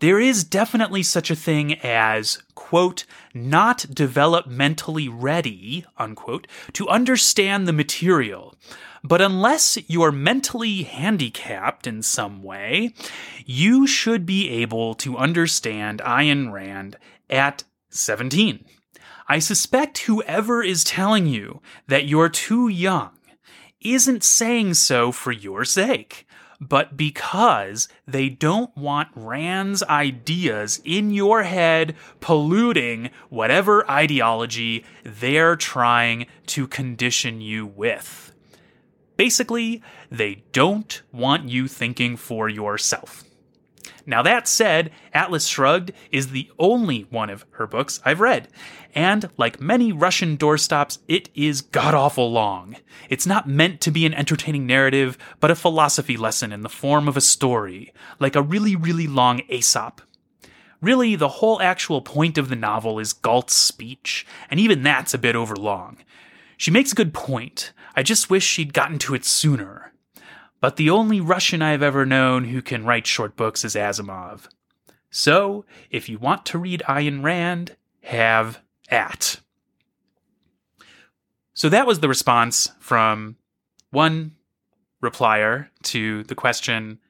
there 0.00 0.20
is 0.20 0.44
definitely 0.44 1.02
such 1.02 1.30
a 1.30 1.36
thing 1.36 1.74
as, 1.80 2.42
quote, 2.54 3.04
not 3.34 3.78
developmentally 3.90 5.08
ready, 5.10 5.84
unquote, 5.96 6.46
to 6.74 6.88
understand 6.88 7.66
the 7.66 7.72
material. 7.72 8.54
But 9.02 9.20
unless 9.22 9.78
you're 9.88 10.12
mentally 10.12 10.82
handicapped 10.82 11.86
in 11.86 12.02
some 12.02 12.42
way, 12.42 12.94
you 13.44 13.86
should 13.86 14.26
be 14.26 14.48
able 14.50 14.94
to 14.96 15.16
understand 15.16 16.00
Ayn 16.00 16.52
Rand 16.52 16.96
at 17.30 17.64
17. 17.90 18.64
I 19.28 19.38
suspect 19.38 19.98
whoever 19.98 20.62
is 20.62 20.84
telling 20.84 21.26
you 21.26 21.60
that 21.86 22.06
you're 22.06 22.28
too 22.28 22.68
young 22.68 23.10
isn't 23.80 24.24
saying 24.24 24.74
so 24.74 25.12
for 25.12 25.30
your 25.30 25.64
sake 25.64 26.26
but 26.60 26.96
because 26.96 27.88
they 28.06 28.28
don't 28.28 28.76
want 28.76 29.08
Rand's 29.14 29.82
ideas 29.84 30.80
in 30.84 31.12
your 31.12 31.44
head 31.44 31.94
polluting 32.20 33.10
whatever 33.28 33.88
ideology 33.90 34.84
they're 35.04 35.56
trying 35.56 36.26
to 36.46 36.66
condition 36.66 37.40
you 37.40 37.66
with. 37.66 38.32
Basically, 39.16 39.82
they 40.10 40.44
don't 40.52 41.02
want 41.12 41.48
you 41.48 41.68
thinking 41.68 42.16
for 42.16 42.48
yourself. 42.48 43.24
Now, 44.08 44.22
that 44.22 44.48
said, 44.48 44.90
Atlas 45.12 45.46
Shrugged 45.46 45.92
is 46.10 46.28
the 46.28 46.50
only 46.58 47.02
one 47.10 47.28
of 47.28 47.44
her 47.50 47.66
books 47.66 48.00
I've 48.06 48.20
read, 48.20 48.48
and 48.94 49.28
like 49.36 49.60
many 49.60 49.92
Russian 49.92 50.38
doorstops, 50.38 50.98
it 51.08 51.28
is 51.34 51.60
god 51.60 51.92
awful 51.92 52.32
long. 52.32 52.76
It's 53.10 53.26
not 53.26 53.46
meant 53.46 53.82
to 53.82 53.90
be 53.90 54.06
an 54.06 54.14
entertaining 54.14 54.66
narrative, 54.66 55.18
but 55.40 55.50
a 55.50 55.54
philosophy 55.54 56.16
lesson 56.16 56.54
in 56.54 56.62
the 56.62 56.70
form 56.70 57.06
of 57.06 57.18
a 57.18 57.20
story, 57.20 57.92
like 58.18 58.34
a 58.34 58.40
really, 58.40 58.74
really 58.74 59.06
long 59.06 59.42
Aesop. 59.50 60.00
Really, 60.80 61.14
the 61.14 61.28
whole 61.28 61.60
actual 61.60 62.00
point 62.00 62.38
of 62.38 62.48
the 62.48 62.56
novel 62.56 62.98
is 62.98 63.12
Galt's 63.12 63.54
speech, 63.54 64.26
and 64.50 64.58
even 64.58 64.82
that's 64.82 65.12
a 65.12 65.18
bit 65.18 65.36
overlong. 65.36 65.98
She 66.56 66.70
makes 66.70 66.92
a 66.92 66.96
good 66.96 67.12
point. 67.12 67.72
I 67.94 68.02
just 68.02 68.30
wish 68.30 68.44
she'd 68.44 68.72
gotten 68.72 68.98
to 69.00 69.14
it 69.14 69.26
sooner 69.26 69.92
but 70.60 70.76
the 70.76 70.90
only 70.90 71.20
Russian 71.20 71.62
I've 71.62 71.82
ever 71.82 72.04
known 72.04 72.44
who 72.44 72.62
can 72.62 72.84
write 72.84 73.06
short 73.06 73.36
books 73.36 73.64
is 73.64 73.74
Asimov. 73.74 74.48
So, 75.10 75.64
if 75.90 76.08
you 76.08 76.18
want 76.18 76.44
to 76.46 76.58
read 76.58 76.82
Ayn 76.86 77.22
Rand, 77.22 77.76
have 78.02 78.60
at. 78.90 79.40
So 81.54 81.68
that 81.68 81.86
was 81.86 82.00
the 82.00 82.08
response 82.08 82.70
from 82.78 83.36
one 83.90 84.36
replier 85.02 85.68
to 85.84 86.22
the 86.24 86.34
question, 86.34 87.00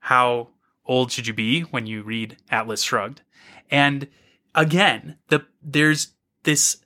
How 0.00 0.48
old 0.84 1.12
should 1.12 1.26
you 1.26 1.32
be 1.34 1.60
when 1.62 1.86
you 1.86 2.02
read 2.02 2.36
Atlas 2.50 2.82
Shrugged? 2.82 3.22
And 3.70 4.08
again, 4.54 5.18
the, 5.28 5.46
there's 5.62 6.14
this 6.42 6.78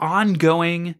ongoing 0.00 0.96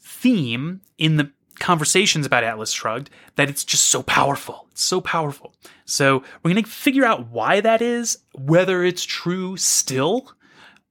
theme 0.00 0.80
in 0.98 1.16
the 1.16 1.30
conversations 1.60 2.26
about 2.26 2.42
Atlas 2.42 2.72
Shrugged 2.72 3.10
that 3.36 3.48
it's 3.48 3.64
just 3.64 3.84
so 3.84 4.02
powerful. 4.02 4.66
It's 4.72 4.82
so 4.82 5.00
powerful. 5.00 5.54
So 5.84 6.24
we're 6.42 6.52
going 6.52 6.64
to 6.64 6.70
figure 6.70 7.04
out 7.04 7.28
why 7.28 7.60
that 7.60 7.80
is, 7.82 8.18
whether 8.34 8.82
it's 8.82 9.04
true 9.04 9.56
still, 9.56 10.32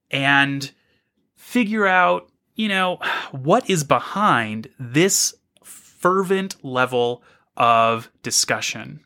and 0.09 0.71
figure 1.35 1.87
out, 1.87 2.31
you 2.55 2.69
know, 2.69 2.99
what 3.31 3.69
is 3.69 3.83
behind 3.83 4.69
this 4.79 5.33
fervent 5.63 6.63
level 6.63 7.23
of 7.57 8.09
discussion. 8.23 9.01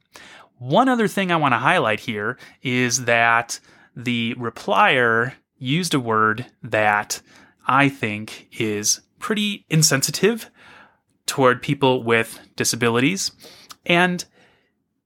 One 0.59 0.87
other 0.87 1.07
thing 1.07 1.31
I 1.31 1.37
want 1.37 1.53
to 1.53 1.57
highlight 1.57 2.01
here 2.01 2.37
is 2.61 3.05
that 3.05 3.59
the 3.95 4.35
replier 4.35 5.33
used 5.57 5.93
a 5.93 5.99
word 5.99 6.45
that 6.61 7.21
I 7.67 7.89
think 7.89 8.47
is 8.59 9.01
pretty 9.19 9.65
insensitive 9.69 10.49
toward 11.25 11.61
people 11.61 12.03
with 12.03 12.39
disabilities. 12.55 13.31
And 13.85 14.23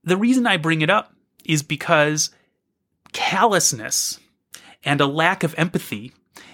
the 0.04 0.18
reason 0.18 0.48
I 0.48 0.58
bring 0.58 0.82
it 0.82 0.90
up 0.90 1.14
is 1.46 1.64
because 1.64 2.32
callousness 3.14 4.20
and 4.84 5.02
a 5.02 5.08
lack 5.08 5.44
of 5.44 5.56
empathy 5.58 6.14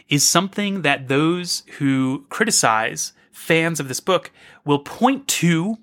is 0.09 0.27
something 0.27 0.81
that 0.81 1.07
those 1.07 1.63
who 1.77 2.25
criticize 2.29 3.13
fans 3.31 3.79
of 3.79 3.87
this 3.87 3.99
book 3.99 4.31
will 4.65 4.79
point 4.79 5.27
to 5.27 5.77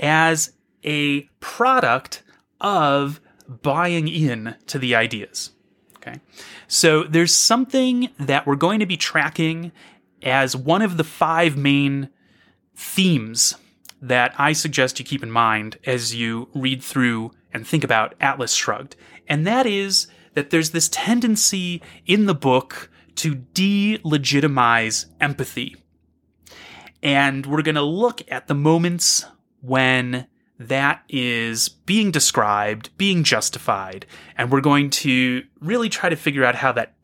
as 0.00 0.52
a 0.84 1.22
product 1.40 2.22
of 2.60 3.20
buying 3.62 4.08
in 4.08 4.54
to 4.66 4.78
the 4.78 4.94
ideas. 4.94 5.50
Okay. 5.96 6.20
So 6.66 7.04
there's 7.04 7.34
something 7.34 8.08
that 8.18 8.46
we're 8.46 8.56
going 8.56 8.80
to 8.80 8.86
be 8.86 8.96
tracking 8.96 9.72
as 10.22 10.56
one 10.56 10.82
of 10.82 10.96
the 10.96 11.04
five 11.04 11.56
main 11.56 12.08
themes 12.82 13.54
that 14.00 14.34
I 14.36 14.52
suggest 14.52 14.98
you 14.98 15.04
keep 15.04 15.22
in 15.22 15.30
mind 15.30 15.78
as 15.86 16.14
you 16.14 16.48
read 16.54 16.82
through 16.82 17.30
and 17.52 17.66
think 17.66 17.84
about 17.84 18.14
Atlas 18.20 18.52
Shrugged. 18.52 18.96
And 19.28 19.46
that 19.46 19.66
is 19.66 20.08
that 20.34 20.50
there's 20.50 20.70
this 20.70 20.88
tendency 20.88 21.80
in 22.06 22.26
the 22.26 22.34
book 22.34 22.90
to 23.16 23.36
delegitimize 23.36 25.06
empathy. 25.20 25.76
And 27.02 27.46
we're 27.46 27.62
going 27.62 27.76
to 27.76 27.82
look 27.82 28.22
at 28.30 28.48
the 28.48 28.54
moments 28.54 29.24
when 29.60 30.26
that 30.58 31.02
is 31.08 31.68
being 31.68 32.10
described, 32.10 32.90
being 32.96 33.24
justified, 33.24 34.06
and 34.36 34.50
we're 34.50 34.60
going 34.60 34.90
to 34.90 35.42
really 35.60 35.88
try 35.88 36.08
to 36.08 36.16
figure 36.16 36.44
out 36.44 36.56
how 36.56 36.72
that 36.72 36.94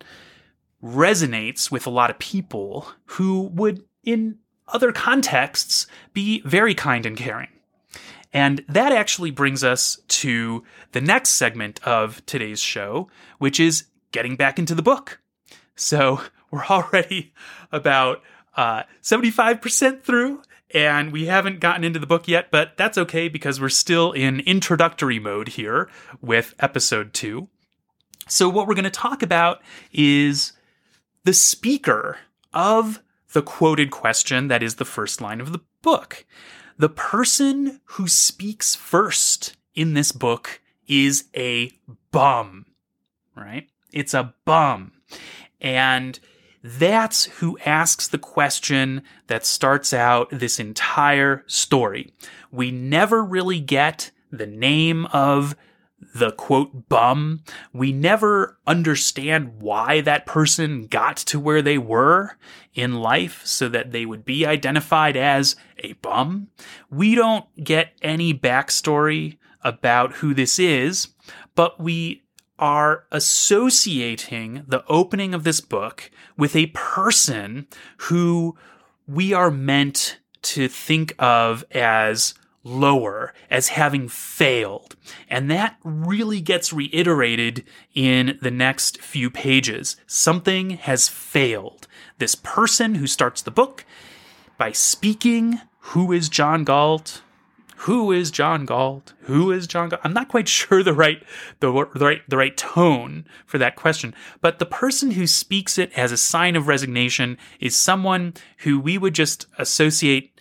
resonates 0.83 1.71
with 1.71 1.87
a 1.87 1.91
lot 1.91 2.11
of 2.11 2.19
people 2.19 2.89
who 3.07 3.43
would, 3.55 3.85
in 4.05 4.39
other 4.69 4.93
contexts, 4.93 5.87
be 6.13 6.41
very 6.43 6.75
kind 6.75 7.07
and 7.07 7.17
caring. 7.17 7.49
And 8.33 8.65
that 8.69 8.93
actually 8.93 9.31
brings 9.31 9.65
us 9.65 9.99
to 10.09 10.63
the 10.93 11.01
next 11.01 11.31
segment 11.31 11.81
of 11.87 12.25
today's 12.27 12.61
show, 12.61 13.09
which 13.39 13.59
is 13.59 13.87
getting 14.13 14.37
back 14.37 14.59
into 14.59 14.75
the 14.75 14.83
book. 14.83 15.21
So 15.75 16.21
we're 16.51 16.67
already 16.67 17.33
about 17.73 18.23
uh, 18.57 18.83
75% 19.03 20.03
through, 20.03 20.43
and 20.75 21.13
we 21.13 21.27
haven't 21.27 21.61
gotten 21.61 21.85
into 21.85 21.99
the 21.99 22.07
book 22.07 22.29
yet, 22.29 22.51
but 22.51 22.77
that's 22.77 22.99
okay 22.99 23.29
because 23.29 23.61
we're 23.61 23.69
still 23.69 24.13
in 24.13 24.41
introductory 24.41 25.19
mode 25.19 25.49
here 25.49 25.89
with 26.21 26.55
episode 26.59 27.15
two. 27.15 27.49
So, 28.27 28.49
what 28.49 28.67
we're 28.67 28.75
going 28.75 28.85
to 28.85 28.91
talk 28.91 29.23
about 29.23 29.63
is 29.91 30.53
the 31.25 31.33
speaker 31.33 32.19
of 32.53 33.03
the 33.33 33.43
quoted 33.43 33.91
question 33.91 34.49
that 34.49 34.63
is 34.63 34.77
the 34.77 34.85
first 34.85 35.21
line 35.21 35.41
of 35.41 35.53
the 35.53 35.61
book. 35.83 36.25
The 36.79 36.89
person 36.89 37.81
who 37.85 38.09
speaks 38.09 38.75
first 38.75 39.57
in 39.75 39.95
this 39.95 40.13
book 40.13 40.61
is 40.87 41.25
a 41.37 41.73
bum, 42.11 42.67
right? 43.37 43.69
It's 43.93 44.15
a 44.15 44.35
bum. 44.45 44.93
And 45.61 46.19
that's 46.63 47.25
who 47.25 47.59
asks 47.65 48.09
the 48.09 48.19
question 48.19 49.03
that 49.27 49.47
starts 49.47 49.93
out 49.93 50.29
this 50.31 50.59
entire 50.59 51.45
story. 51.47 52.13
We 52.51 52.71
never 52.71 53.23
really 53.25 53.61
get 53.61 54.11
the 54.31 54.47
name 54.47 55.07
of 55.07 55.57
the 56.15 56.33
quote 56.33 56.89
bum. 56.89 57.43
We 57.73 57.93
never 57.93 58.59
understand 58.67 59.61
why 59.61 60.01
that 60.03 60.27
person 60.27 60.87
got 60.87 61.17
to 61.19 61.41
where 61.41 61.63
they 61.63 61.79
were 61.79 62.37
in 62.75 62.95
life 62.95 63.43
so 63.45 63.69
that 63.69 63.93
they 63.93 64.07
would 64.07 64.25
be 64.25 64.47
identified 64.47 65.17
as 65.17 65.57
a 65.79 65.95
bum. 65.95 66.49
We 66.91 67.15
don't 67.15 67.47
get 67.63 67.93
any 68.03 68.33
backstory 68.33 69.39
about 69.63 70.15
who 70.15 70.35
this 70.35 70.59
is, 70.59 71.09
but 71.55 71.81
we 71.81 72.23
are 72.59 73.05
associating 73.13 74.65
the 74.67 74.85
opening 74.89 75.35
of 75.35 75.45
this 75.45 75.61
book 75.61 76.11
with 76.37 76.57
a 76.57 76.67
person 76.67 77.67
who 77.99 78.57
we 79.07 79.33
are 79.33 79.51
meant 79.51 80.19
to 80.43 80.69
think 80.69 81.15
of 81.19 81.65
as 81.73 82.35
lower, 82.69 83.33
as 83.51 83.69
having 83.69 84.09
failed. 84.09 84.97
And 85.29 85.51
that 85.51 85.77
really 85.83 86.41
gets 86.41 86.73
reiterated 86.73 87.65
in 87.95 88.39
the 88.43 88.51
next 88.51 89.01
few 89.01 89.31
pages. 89.31 89.97
Something 90.07 90.71
has 90.71 91.09
failed. 91.09 91.89
This 92.19 92.35
person 92.35 92.97
who 92.97 93.07
starts 93.07 93.43
the 93.43 93.51
book 93.51 93.85
by 94.57 94.73
speaking, 94.73 95.61
who 95.79 96.13
is 96.13 96.29
John 96.29 96.65
Galt? 96.65 97.23
who 97.83 98.11
is 98.11 98.33
John 98.33 98.65
Galt? 98.65 99.13
Who 99.23 99.53
is 99.53 99.69
John 99.69 99.89
Galt? 99.89 100.01
I'm 100.03 100.13
not 100.13 100.29
quite 100.29 100.49
sure 100.59 100.83
the 100.83 100.93
right 100.93 101.23
the, 101.61 101.71
the 101.95 102.05
right 102.05 102.23
the 102.29 102.37
right 102.37 102.57
tone 102.57 103.25
for 103.47 103.59
that 103.59 103.77
question, 103.77 104.15
but 104.41 104.59
the 104.59 104.67
person 104.67 105.13
who 105.13 105.27
speaks 105.27 105.79
it 105.79 105.93
as 105.97 106.11
a 106.11 106.17
sign 106.17 106.57
of 106.57 106.67
resignation 106.67 107.39
is 107.61 107.77
someone 107.77 108.35
who 108.59 108.81
we 108.81 108.99
would 108.99 109.15
just 109.15 109.47
associate 109.59 110.41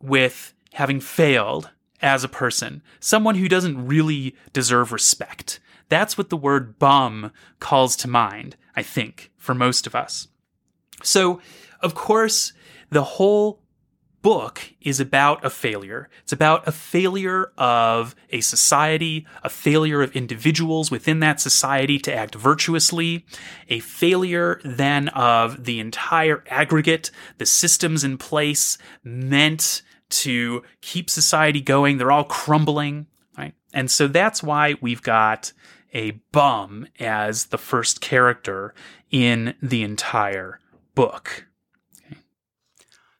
with 0.00 0.54
having 0.74 1.00
failed 1.00 1.70
as 2.00 2.24
a 2.24 2.28
person, 2.28 2.82
someone 2.98 3.34
who 3.34 3.48
doesn't 3.48 3.86
really 3.86 4.34
deserve 4.52 4.92
respect. 4.92 5.60
That's 5.88 6.16
what 6.16 6.30
the 6.30 6.36
word 6.36 6.78
bum 6.78 7.32
calls 7.58 7.96
to 7.96 8.08
mind, 8.08 8.56
I 8.74 8.82
think, 8.82 9.30
for 9.36 9.54
most 9.54 9.86
of 9.86 9.94
us. 9.94 10.28
So, 11.02 11.40
of 11.80 11.94
course, 11.94 12.52
the 12.90 13.02
whole 13.02 13.60
book 14.22 14.74
is 14.80 15.00
about 15.00 15.44
a 15.44 15.50
failure. 15.50 16.08
It's 16.22 16.32
about 16.32 16.68
a 16.68 16.72
failure 16.72 17.52
of 17.56 18.14
a 18.30 18.42
society, 18.42 19.26
a 19.42 19.48
failure 19.48 20.02
of 20.02 20.14
individuals 20.14 20.90
within 20.90 21.20
that 21.20 21.40
society 21.40 21.98
to 22.00 22.14
act 22.14 22.34
virtuously, 22.34 23.24
a 23.68 23.80
failure 23.80 24.60
then 24.62 25.08
of 25.08 25.64
the 25.64 25.80
entire 25.80 26.44
aggregate, 26.48 27.10
the 27.38 27.46
systems 27.46 28.04
in 28.04 28.18
place 28.18 28.76
meant 29.02 29.82
to 30.10 30.62
keep 30.80 31.08
society 31.08 31.60
going. 31.60 31.98
They're 31.98 32.12
all 32.12 32.24
crumbling, 32.24 33.06
right? 33.36 33.54
And 33.72 33.90
so 33.90 34.08
that's 34.08 34.42
why 34.42 34.74
we've 34.80 35.02
got 35.02 35.52
a 35.92 36.12
bum 36.32 36.86
as 36.98 37.46
the 37.46 37.58
first 37.58 38.00
character 38.00 38.74
in 39.10 39.54
the 39.62 39.82
entire 39.82 40.60
book. 40.94 41.46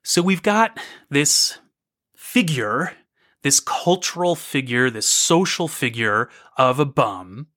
So 0.03 0.23
we've 0.23 0.43
got 0.43 0.79
this 1.09 1.59
figure, 2.17 2.93
this 3.43 3.61
cultural 3.61 4.35
figure, 4.35 4.91
this 4.91 5.07
social 5.07 5.69
figure 5.69 6.29
of 6.57 6.79
a 6.79 6.85
bum 6.85 7.49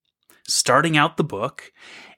starting 0.48 0.98
out 0.98 1.18
the 1.18 1.24
book. 1.24 1.72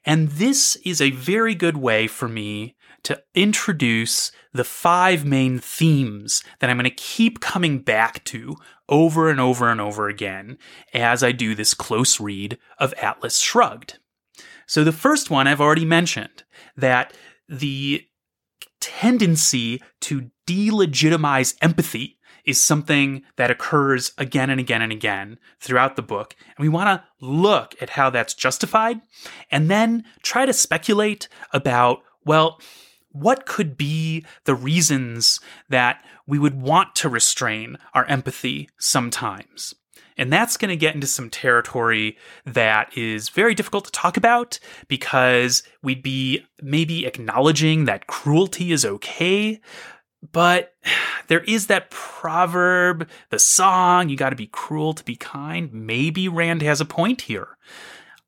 And 0.04 0.28
this 0.28 0.76
is 0.84 1.00
a 1.00 1.10
very 1.10 1.54
good 1.54 1.76
way 1.76 2.06
for 2.06 2.28
me 2.28 2.76
to 3.04 3.22
introduce 3.34 4.32
the 4.52 4.64
five 4.64 5.24
main 5.24 5.58
themes 5.58 6.42
that 6.60 6.70
I'm 6.70 6.76
going 6.76 6.84
to 6.84 6.90
keep 6.90 7.40
coming 7.40 7.78
back 7.80 8.24
to 8.24 8.56
over 8.88 9.28
and 9.30 9.40
over 9.40 9.68
and 9.68 9.80
over 9.80 10.08
again 10.08 10.58
as 10.94 11.22
I 11.22 11.32
do 11.32 11.54
this 11.54 11.74
close 11.74 12.20
read 12.20 12.58
of 12.78 12.94
Atlas 12.94 13.38
Shrugged. 13.38 13.98
So 14.66 14.82
the 14.82 14.92
first 14.92 15.30
one 15.30 15.46
I've 15.46 15.60
already 15.60 15.84
mentioned 15.84 16.44
that 16.76 17.14
the 17.48 18.04
tendency 18.80 19.82
to 20.02 20.30
delegitimize 20.46 21.56
empathy 21.62 22.18
is 22.44 22.60
something 22.60 23.22
that 23.36 23.50
occurs 23.50 24.12
again 24.18 24.50
and 24.50 24.60
again 24.60 24.80
and 24.80 24.92
again 24.92 25.38
throughout 25.60 25.96
the 25.96 26.02
book. 26.02 26.36
And 26.56 26.62
we 26.62 26.68
want 26.68 26.88
to 26.88 27.26
look 27.26 27.74
at 27.80 27.90
how 27.90 28.08
that's 28.10 28.34
justified 28.34 29.00
and 29.50 29.68
then 29.68 30.04
try 30.22 30.46
to 30.46 30.52
speculate 30.52 31.28
about, 31.52 32.02
well, 32.24 32.60
what 33.20 33.46
could 33.46 33.76
be 33.76 34.24
the 34.44 34.54
reasons 34.54 35.40
that 35.68 36.04
we 36.26 36.38
would 36.38 36.60
want 36.60 36.94
to 36.96 37.08
restrain 37.08 37.78
our 37.94 38.04
empathy 38.06 38.68
sometimes? 38.78 39.74
And 40.18 40.32
that's 40.32 40.56
going 40.56 40.70
to 40.70 40.76
get 40.76 40.94
into 40.94 41.06
some 41.06 41.28
territory 41.28 42.16
that 42.46 42.96
is 42.96 43.28
very 43.28 43.54
difficult 43.54 43.84
to 43.86 43.90
talk 43.90 44.16
about 44.16 44.58
because 44.88 45.62
we'd 45.82 46.02
be 46.02 46.46
maybe 46.62 47.04
acknowledging 47.04 47.84
that 47.84 48.06
cruelty 48.06 48.72
is 48.72 48.84
okay. 48.84 49.60
But 50.32 50.74
there 51.28 51.44
is 51.44 51.66
that 51.66 51.90
proverb, 51.90 53.08
the 53.30 53.38
song, 53.38 54.08
you 54.08 54.16
got 54.16 54.30
to 54.30 54.36
be 54.36 54.46
cruel 54.46 54.94
to 54.94 55.04
be 55.04 55.16
kind. 55.16 55.72
Maybe 55.72 56.28
Rand 56.28 56.62
has 56.62 56.80
a 56.80 56.86
point 56.86 57.22
here. 57.22 57.58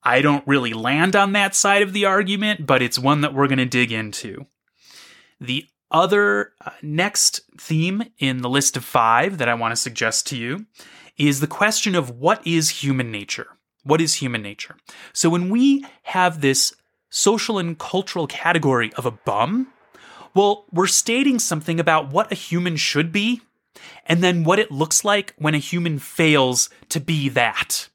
I 0.03 0.21
don't 0.21 0.47
really 0.47 0.73
land 0.73 1.17
on 1.17 1.33
that 1.33 1.55
side 1.55 1.83
of 1.83 1.93
the 1.93 2.05
argument, 2.05 2.67
but 2.67 2.83
it's 2.83 2.99
one 2.99 3.23
that 3.23 3.35
we're 3.35 3.49
going 3.49 3.59
to 3.59 3.67
dig 3.67 3.93
into. 3.93 4.47
The 5.41 5.67
other 5.91 6.53
uh, 6.65 6.71
next 6.83 7.41
theme 7.59 8.05
in 8.19 8.43
the 8.43 8.49
list 8.49 8.77
of 8.77 8.85
five 8.85 9.39
that 9.39 9.49
I 9.49 9.55
want 9.55 9.73
to 9.73 9.77
suggest 9.77 10.27
to 10.29 10.37
you 10.37 10.67
is 11.17 11.41
the 11.41 11.47
question 11.47 11.95
of 11.95 12.11
what 12.11 12.47
is 12.47 12.71
human 12.71 13.11
nature? 13.11 13.49
What 13.85 14.01
is 14.01 14.15
human 14.15 14.43
nature? 14.43 14.77
So 15.13 15.31
when 15.31 15.51
we 15.51 15.85
have 16.05 16.41
this 16.41 16.75
social 17.11 17.59
and 17.59 17.79
cultural 17.79 18.27
category 18.27 18.93
of 18.95 19.07
a 19.07 19.11
bum, 19.11 19.73
well, 20.35 20.67
we're 20.73 20.87
stating 20.87 21.39
something 21.39 21.81
about 21.81 22.13
what 22.13 22.31
a 22.31 22.37
human 22.37 22.77
should 22.77 23.13
be 23.13 23.41
and 24.07 24.23
then 24.23 24.45
what 24.45 24.59
it 24.59 24.71
looks 24.71 25.05
like 25.05 25.35
when 25.39 25.55
a 25.55 25.59
human 25.59 25.99
fails 25.99 26.69
to 26.91 27.01
be 27.01 27.29
that. 27.31 27.89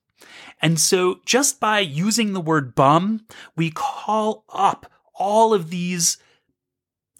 And 0.61 0.79
so 0.79 1.19
just 1.25 1.59
by 1.59 1.79
using 1.79 2.33
the 2.33 2.41
word 2.41 2.73
bum, 2.73 3.25
we 3.55 3.69
call 3.69 4.45
up 4.49 4.91
all 5.13 5.53
of 5.53 5.69
these 5.69 6.17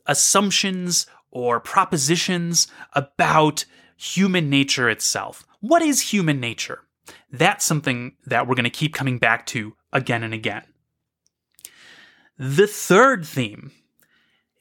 assumptions 0.05 1.05
or 1.31 1.59
propositions 1.59 2.67
about 2.93 3.65
human 3.95 4.49
nature 4.49 4.89
itself. 4.89 5.45
What 5.59 5.81
is 5.81 6.01
human 6.01 6.39
nature? 6.39 6.81
That's 7.31 7.65
something 7.65 8.15
that 8.25 8.47
we're 8.47 8.55
going 8.55 8.63
to 8.65 8.69
keep 8.69 8.93
coming 8.93 9.17
back 9.17 9.45
to 9.47 9.75
again 9.91 10.23
and 10.23 10.33
again. 10.33 10.63
The 12.37 12.67
third 12.67 13.25
theme 13.25 13.71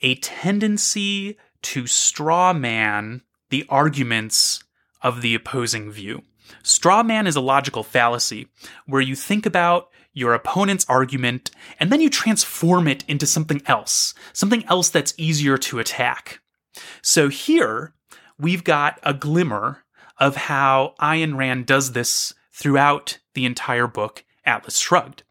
a 0.03 0.17
tendency 0.17 1.39
to 1.63 1.87
straw 1.87 2.53
man 2.53 3.23
the 3.51 3.65
arguments 3.69 4.65
of 5.01 5.23
the 5.23 5.35
opposing 5.35 5.93
view. 5.93 6.23
Straw 6.63 7.03
man 7.03 7.27
is 7.27 7.37
a 7.37 7.41
logical 7.41 7.83
fallacy 7.83 8.49
where 8.87 9.01
you 9.01 9.15
think 9.15 9.47
about 9.47 9.89
your 10.13 10.35
opponent's 10.35 10.87
argument 10.89 11.51
and 11.81 11.91
then 11.91 12.01
you 12.01 12.11
transform 12.11 12.87
it 12.87 13.05
into 13.09 13.27
something 13.27 13.63
else, 13.67 14.15
something 14.33 14.65
else 14.67 14.89
that's 14.89 15.15
easier 15.17 15.57
to 15.59 15.79
attack. 15.79 16.41
So 17.03 17.29
here 17.29 17.95
we've 18.39 18.65
got 18.65 18.99
a 19.03 19.15
glimmer 19.15 19.85
of 20.19 20.37
how 20.37 20.95
Ayn 21.01 21.37
Rand 21.37 21.67
does 21.67 21.93
this 21.93 22.35
throughout 22.53 23.19
the 23.35 23.45
entire 23.45 23.87
book, 23.87 24.25
Atlas 24.45 24.79
Shrugged, 24.79 25.23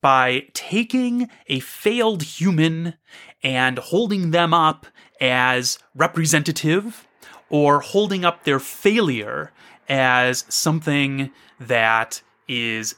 by 0.00 0.46
taking 0.54 1.28
a 1.46 1.60
failed 1.60 2.22
human 2.22 2.94
and 3.42 3.78
holding 3.78 4.30
them 4.30 4.54
up 4.54 4.86
as 5.20 5.78
representative 5.94 7.06
or 7.50 7.80
holding 7.80 8.24
up 8.24 8.44
their 8.44 8.60
failure 8.60 9.52
as 9.88 10.44
something 10.48 11.30
that 11.58 12.22
is 12.48 12.94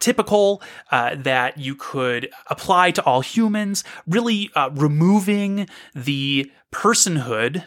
typical 0.00 0.62
uh, 0.90 1.14
that 1.16 1.58
you 1.58 1.74
could 1.74 2.28
apply 2.48 2.90
to 2.92 3.02
all 3.04 3.20
humans, 3.20 3.84
really 4.06 4.50
uh, 4.54 4.70
removing 4.72 5.68
the 5.94 6.50
personhood 6.72 7.64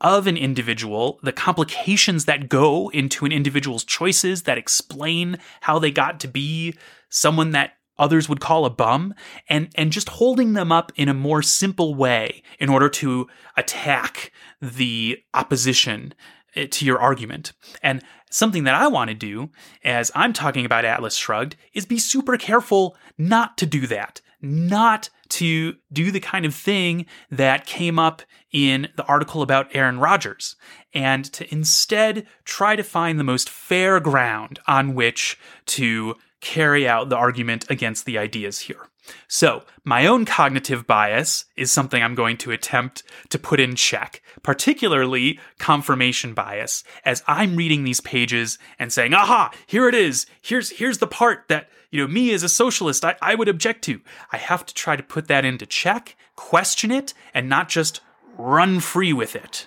of 0.00 0.26
an 0.26 0.36
individual, 0.36 1.20
the 1.22 1.32
complications 1.32 2.24
that 2.24 2.48
go 2.48 2.88
into 2.90 3.24
an 3.24 3.32
individual's 3.32 3.84
choices 3.84 4.42
that 4.44 4.56
explain 4.56 5.38
how 5.62 5.78
they 5.78 5.90
got 5.90 6.18
to 6.20 6.28
be 6.28 6.74
someone 7.10 7.50
that 7.50 7.74
others 7.98 8.28
would 8.28 8.40
call 8.40 8.64
a 8.64 8.70
bum 8.70 9.14
and 9.48 9.68
and 9.74 9.92
just 9.92 10.08
holding 10.08 10.54
them 10.54 10.72
up 10.72 10.90
in 10.96 11.08
a 11.08 11.14
more 11.14 11.42
simple 11.42 11.94
way 11.94 12.42
in 12.58 12.70
order 12.70 12.88
to 12.88 13.28
attack 13.58 14.32
the 14.62 15.18
opposition 15.34 16.14
Uh, 16.56 16.66
to 16.68 16.84
your 16.84 16.98
argument. 16.98 17.52
And 17.80 18.02
something 18.28 18.64
that 18.64 18.74
I 18.74 18.88
want 18.88 19.08
to 19.08 19.14
do 19.14 19.50
as 19.84 20.10
I'm 20.16 20.32
talking 20.32 20.64
about 20.64 20.84
Atlas 20.84 21.14
Shrugged 21.14 21.54
is 21.74 21.86
be 21.86 21.98
super 21.98 22.36
careful 22.36 22.96
not 23.16 23.56
to 23.58 23.66
do 23.66 23.86
that. 23.86 24.20
Not 24.42 25.10
to 25.30 25.76
do 25.92 26.10
the 26.10 26.20
kind 26.20 26.44
of 26.44 26.54
thing 26.54 27.06
that 27.30 27.66
came 27.66 27.98
up 27.98 28.22
in 28.52 28.88
the 28.96 29.04
article 29.04 29.42
about 29.42 29.74
Aaron 29.74 29.98
Rodgers, 29.98 30.56
and 30.92 31.24
to 31.32 31.52
instead 31.52 32.26
try 32.44 32.76
to 32.76 32.82
find 32.82 33.18
the 33.18 33.24
most 33.24 33.48
fair 33.48 34.00
ground 34.00 34.58
on 34.66 34.94
which 34.94 35.38
to 35.66 36.16
carry 36.40 36.88
out 36.88 37.08
the 37.08 37.16
argument 37.16 37.70
against 37.70 38.06
the 38.06 38.18
ideas 38.18 38.60
here. 38.60 38.88
So, 39.28 39.64
my 39.84 40.06
own 40.06 40.24
cognitive 40.24 40.86
bias 40.86 41.46
is 41.56 41.72
something 41.72 42.02
I'm 42.02 42.14
going 42.14 42.36
to 42.38 42.52
attempt 42.52 43.02
to 43.30 43.38
put 43.38 43.60
in 43.60 43.74
check, 43.74 44.22
particularly 44.42 45.40
confirmation 45.58 46.34
bias, 46.34 46.84
as 47.04 47.22
I'm 47.26 47.56
reading 47.56 47.84
these 47.84 48.00
pages 48.00 48.58
and 48.78 48.92
saying, 48.92 49.14
aha, 49.14 49.52
here 49.66 49.88
it 49.88 49.94
is. 49.94 50.26
Here's, 50.42 50.70
here's 50.70 50.98
the 50.98 51.06
part 51.06 51.44
that, 51.48 51.68
you 51.90 52.00
know, 52.00 52.12
me 52.12 52.32
as 52.32 52.42
a 52.42 52.48
socialist, 52.48 53.04
I, 53.04 53.16
I 53.20 53.34
would 53.34 53.48
object 53.48 53.82
to. 53.84 54.00
I 54.32 54.36
have 54.36 54.64
to 54.66 54.74
try 54.74 54.96
to 54.96 55.02
put 55.02 55.28
that 55.28 55.44
into 55.44 55.66
check, 55.66 56.16
question 56.36 56.90
it, 56.90 57.14
and 57.34 57.48
not 57.48 57.68
just 57.68 58.00
run 58.36 58.80
free 58.80 59.12
with 59.12 59.34
it. 59.34 59.66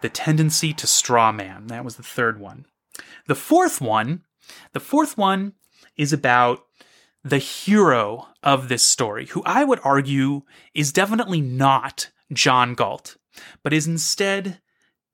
The 0.00 0.08
tendency 0.08 0.72
to 0.74 0.86
straw 0.86 1.32
man. 1.32 1.68
That 1.68 1.84
was 1.84 1.96
the 1.96 2.02
third 2.02 2.40
one. 2.40 2.66
The 3.26 3.34
fourth 3.34 3.80
one, 3.80 4.22
the 4.72 4.80
fourth 4.80 5.16
one 5.16 5.54
is 5.96 6.12
about 6.12 6.64
the 7.24 7.38
hero 7.38 8.28
of 8.42 8.68
this 8.68 8.82
story, 8.82 9.26
who 9.26 9.42
I 9.44 9.64
would 9.64 9.80
argue 9.84 10.42
is 10.74 10.92
definitely 10.92 11.40
not 11.40 12.10
John 12.32 12.74
Galt, 12.74 13.16
but 13.62 13.72
is 13.72 13.86
instead 13.86 14.60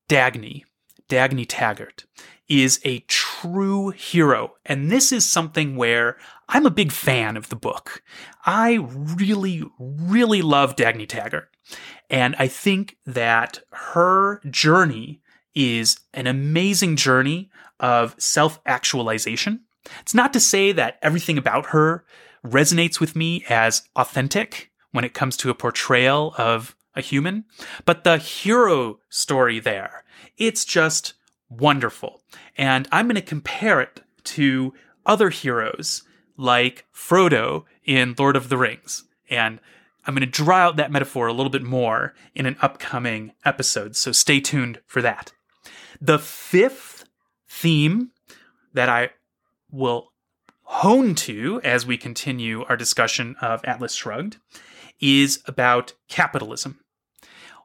Dagny. 0.07 0.63
Dagny 1.09 1.45
Taggart 1.47 2.05
is 2.47 2.79
a 2.83 2.99
true 3.07 3.89
hero. 3.89 4.55
And 4.65 4.91
this 4.91 5.11
is 5.11 5.25
something 5.25 5.75
where 5.75 6.17
I'm 6.47 6.65
a 6.65 6.71
big 6.71 6.91
fan 6.91 7.37
of 7.37 7.49
the 7.49 7.55
book. 7.55 8.03
I 8.45 8.79
really, 8.91 9.63
really 9.79 10.41
love 10.41 10.75
Dagny 10.75 11.07
Taggart. 11.07 11.49
And 12.09 12.35
I 12.37 12.47
think 12.47 12.97
that 13.05 13.59
her 13.71 14.41
journey 14.49 15.21
is 15.55 15.97
an 16.13 16.27
amazing 16.27 16.97
journey 16.97 17.49
of 17.79 18.15
self 18.19 18.59
actualization 18.65 19.61
it's 20.01 20.13
not 20.13 20.33
to 20.33 20.39
say 20.39 20.71
that 20.71 20.97
everything 21.01 21.37
about 21.37 21.67
her 21.67 22.05
resonates 22.45 22.99
with 22.99 23.15
me 23.15 23.43
as 23.49 23.83
authentic 23.95 24.71
when 24.91 25.03
it 25.03 25.13
comes 25.13 25.35
to 25.37 25.49
a 25.49 25.55
portrayal 25.55 26.33
of 26.37 26.75
a 26.95 27.01
human, 27.01 27.43
but 27.83 28.03
the 28.03 28.17
hero 28.17 28.99
story 29.09 29.59
there, 29.59 30.03
it's 30.37 30.63
just 30.63 31.13
wonderful. 31.49 32.21
And 32.57 32.87
I'm 32.91 33.07
going 33.07 33.15
to 33.15 33.21
compare 33.21 33.81
it 33.81 34.01
to 34.25 34.73
other 35.05 35.29
heroes 35.29 36.03
like 36.37 36.85
Frodo 36.93 37.65
in 37.83 38.15
Lord 38.17 38.35
of 38.35 38.49
the 38.49 38.57
Rings. 38.57 39.03
And 39.29 39.59
I'm 40.05 40.13
going 40.13 40.21
to 40.21 40.43
draw 40.43 40.57
out 40.57 40.75
that 40.75 40.91
metaphor 40.91 41.27
a 41.27 41.33
little 41.33 41.49
bit 41.49 41.63
more 41.63 42.13
in 42.35 42.45
an 42.45 42.57
upcoming 42.61 43.33
episode, 43.43 43.95
so 43.95 44.11
stay 44.11 44.39
tuned 44.39 44.79
for 44.85 45.01
that. 45.01 45.33
The 45.99 46.19
fifth 46.19 47.05
theme 47.49 48.11
that 48.73 48.89
I 48.89 49.11
will 49.71 50.11
hone 50.63 51.15
to 51.15 51.61
as 51.63 51.85
we 51.85 51.97
continue 51.97 52.63
our 52.65 52.77
discussion 52.77 53.35
of 53.41 53.63
Atlas 53.63 53.95
Shrugged 53.95 54.37
is 54.99 55.41
about 55.45 55.93
capitalism. 56.07 56.79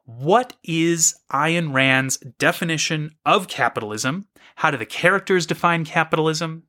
What 0.05 0.53
is 0.63 1.15
Ayn 1.31 1.73
Rand's 1.73 2.17
definition 2.17 3.11
of 3.25 3.47
capitalism? 3.47 4.27
How 4.55 4.71
do 4.71 4.77
the 4.77 4.85
characters 4.85 5.45
define 5.45 5.85
capitalism? 5.85 6.63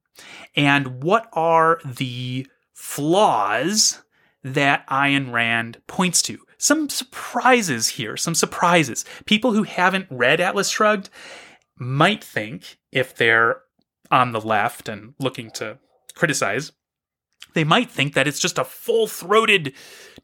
And 0.55 1.03
what 1.03 1.29
are 1.33 1.81
the 1.85 2.47
flaws 2.75 4.03
that 4.45 4.87
Ayn 4.89 5.33
Rand 5.33 5.81
points 5.87 6.23
to? 6.23 6.39
Some 6.59 6.89
surprises 6.89 7.89
here, 7.89 8.17
some 8.17 8.35
surprises. 8.35 9.05
People 9.25 9.53
who 9.53 9.65
haven't 9.65 10.07
read 10.11 10.41
Atlas 10.41 10.69
Shrugged 10.69 11.11
might 11.77 12.23
think, 12.23 12.79
if 12.93 13.15
they're 13.17 13.63
on 14.11 14.33
the 14.33 14.41
left 14.41 14.89
and 14.89 15.15
looking 15.19 15.51
to 15.53 15.79
criticize, 16.15 16.73
they 17.55 17.65
might 17.65 17.91
think 17.91 18.15
that 18.15 18.29
it's 18.29 18.39
just 18.39 18.59
a 18.59 18.65
full 18.65 19.07
throated 19.07 19.73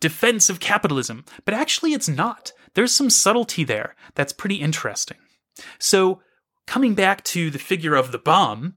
defense 0.01 0.49
of 0.49 0.61
capitalism, 0.61 1.25
but 1.45 1.55
actually 1.55 1.93
it's 1.93 2.09
not. 2.09 2.53
There's 2.75 2.95
some 2.95 3.11
subtlety 3.11 3.65
there 3.65 3.95
that's 4.15 4.33
pretty 4.33 4.57
interesting. 4.57 5.19
So, 5.79 6.21
coming 6.67 6.95
back 6.95 7.25
to 7.25 7.51
the 7.51 7.59
figure 7.59 7.95
of 7.95 8.13
the 8.13 8.19
bum, 8.19 8.77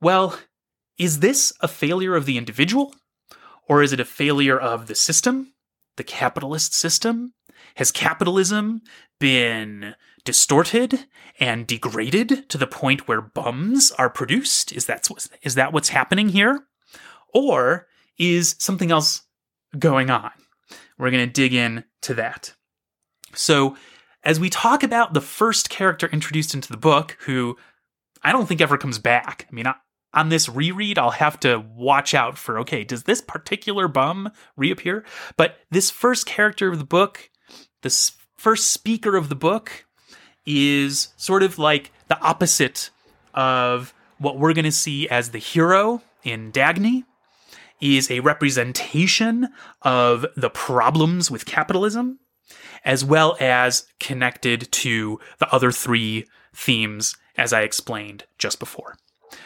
well, 0.00 0.38
is 0.98 1.20
this 1.20 1.52
a 1.60 1.68
failure 1.68 2.16
of 2.16 2.26
the 2.26 2.38
individual? 2.38 2.94
Or 3.68 3.82
is 3.82 3.92
it 3.92 4.00
a 4.00 4.04
failure 4.04 4.58
of 4.58 4.86
the 4.86 4.94
system, 4.94 5.52
the 5.96 6.04
capitalist 6.04 6.74
system? 6.74 7.34
Has 7.76 7.90
capitalism 7.90 8.82
been 9.18 9.94
distorted 10.24 11.06
and 11.40 11.66
degraded 11.66 12.48
to 12.48 12.58
the 12.58 12.66
point 12.66 13.08
where 13.08 13.20
bums 13.20 13.92
are 13.92 14.10
produced? 14.10 14.72
Is 14.72 14.86
that 14.86 15.08
is 15.42 15.54
that 15.54 15.72
what's 15.72 15.88
happening 15.90 16.30
here? 16.30 16.66
Or 17.34 17.86
is 18.18 18.56
something 18.58 18.90
else 18.90 19.22
going 19.78 20.10
on? 20.10 20.30
We're 20.98 21.10
going 21.10 21.26
to 21.26 21.32
dig 21.32 21.52
in 21.52 21.84
to 22.02 22.14
that. 22.14 22.54
So, 23.38 23.76
as 24.24 24.40
we 24.40 24.50
talk 24.50 24.82
about 24.82 25.14
the 25.14 25.20
first 25.20 25.70
character 25.70 26.08
introduced 26.08 26.54
into 26.54 26.68
the 26.68 26.76
book, 26.76 27.16
who 27.20 27.56
I 28.22 28.32
don't 28.32 28.46
think 28.46 28.60
ever 28.60 28.76
comes 28.76 28.98
back. 28.98 29.46
I 29.48 29.54
mean, 29.54 29.66
on 30.12 30.30
this 30.30 30.48
reread, 30.48 30.98
I'll 30.98 31.10
have 31.10 31.38
to 31.40 31.64
watch 31.76 32.14
out 32.14 32.36
for 32.36 32.58
okay, 32.60 32.82
does 32.82 33.04
this 33.04 33.20
particular 33.20 33.86
bum 33.86 34.32
reappear? 34.56 35.04
But 35.36 35.58
this 35.70 35.90
first 35.90 36.26
character 36.26 36.68
of 36.68 36.78
the 36.78 36.84
book, 36.84 37.30
this 37.82 38.12
first 38.36 38.70
speaker 38.70 39.16
of 39.16 39.28
the 39.28 39.36
book, 39.36 39.86
is 40.44 41.08
sort 41.16 41.42
of 41.42 41.58
like 41.58 41.92
the 42.08 42.18
opposite 42.20 42.90
of 43.34 43.92
what 44.18 44.38
we're 44.38 44.54
going 44.54 44.64
to 44.64 44.72
see 44.72 45.08
as 45.08 45.30
the 45.30 45.38
hero 45.38 46.02
in 46.24 46.50
Dagny 46.50 47.04
is 47.80 48.10
a 48.10 48.20
representation 48.20 49.48
of 49.82 50.24
the 50.36 50.48
problems 50.48 51.30
with 51.30 51.44
capitalism 51.44 52.18
as 52.86 53.04
well 53.04 53.36
as 53.40 53.86
connected 54.00 54.72
to 54.72 55.20
the 55.38 55.52
other 55.52 55.70
three 55.70 56.24
themes 56.54 57.14
as 57.36 57.52
I 57.52 57.62
explained 57.62 58.24
just 58.38 58.58
before. 58.58 58.96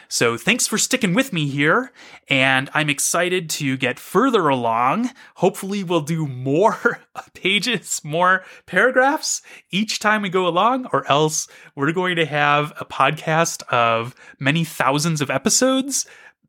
So 0.07 0.37
thanks 0.37 0.67
for 0.67 0.77
sticking 0.77 1.13
with 1.13 1.33
me 1.33 1.47
here, 1.47 1.91
and 2.29 2.69
I'm 2.73 2.89
excited 2.89 3.49
to 3.51 3.77
get 3.77 3.99
further 3.99 4.47
along. 4.47 5.09
Hopefully, 5.35 5.83
we'll 5.83 6.01
do 6.01 6.27
more 6.27 7.01
pages, 7.33 7.99
more 8.03 8.43
paragraphs 8.67 9.41
each 9.71 9.99
time 9.99 10.21
we 10.21 10.29
go 10.29 10.47
along, 10.47 10.87
or 10.93 11.09
else 11.09 11.47
we're 11.75 11.91
going 11.93 12.15
to 12.17 12.25
have 12.25 12.73
a 12.79 12.85
podcast 12.85 13.63
of 13.69 14.13
many 14.39 14.63
thousands 14.63 15.19
of 15.19 15.29
episodes. 15.29 16.05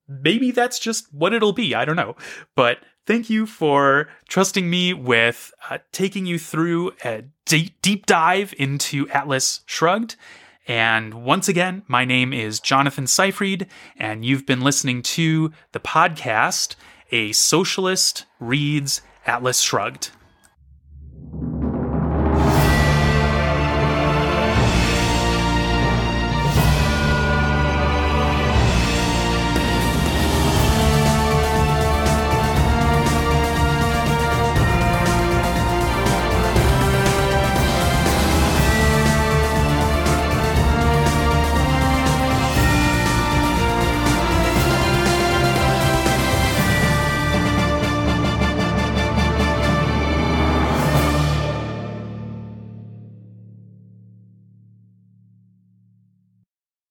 Maybe 0.08 0.50
that's 0.50 0.78
just 0.78 1.12
what 1.12 1.32
it'll 1.32 1.54
be. 1.54 1.74
I 1.74 1.84
don't 1.84 1.96
know. 1.96 2.16
But 2.54 2.78
thank 3.06 3.30
you 3.30 3.46
for 3.46 4.08
trusting 4.28 4.68
me 4.68 4.92
with 4.94 5.52
uh, 5.70 5.78
taking 5.92 6.26
you 6.26 6.38
through 6.38 6.92
a 7.04 7.24
deep, 7.44 7.80
deep 7.82 8.06
dive 8.06 8.54
into 8.58 9.08
Atlas 9.10 9.60
Shrugged. 9.66 10.16
And 10.68 11.24
once 11.24 11.48
again, 11.48 11.82
my 11.88 12.04
name 12.04 12.32
is 12.32 12.60
Jonathan 12.60 13.06
Seyfried, 13.06 13.66
and 13.98 14.24
you've 14.24 14.46
been 14.46 14.60
listening 14.60 15.02
to 15.02 15.52
the 15.72 15.80
podcast, 15.80 16.76
A 17.10 17.32
Socialist 17.32 18.26
Reads 18.38 19.02
Atlas 19.26 19.60
Shrugged. 19.60 20.10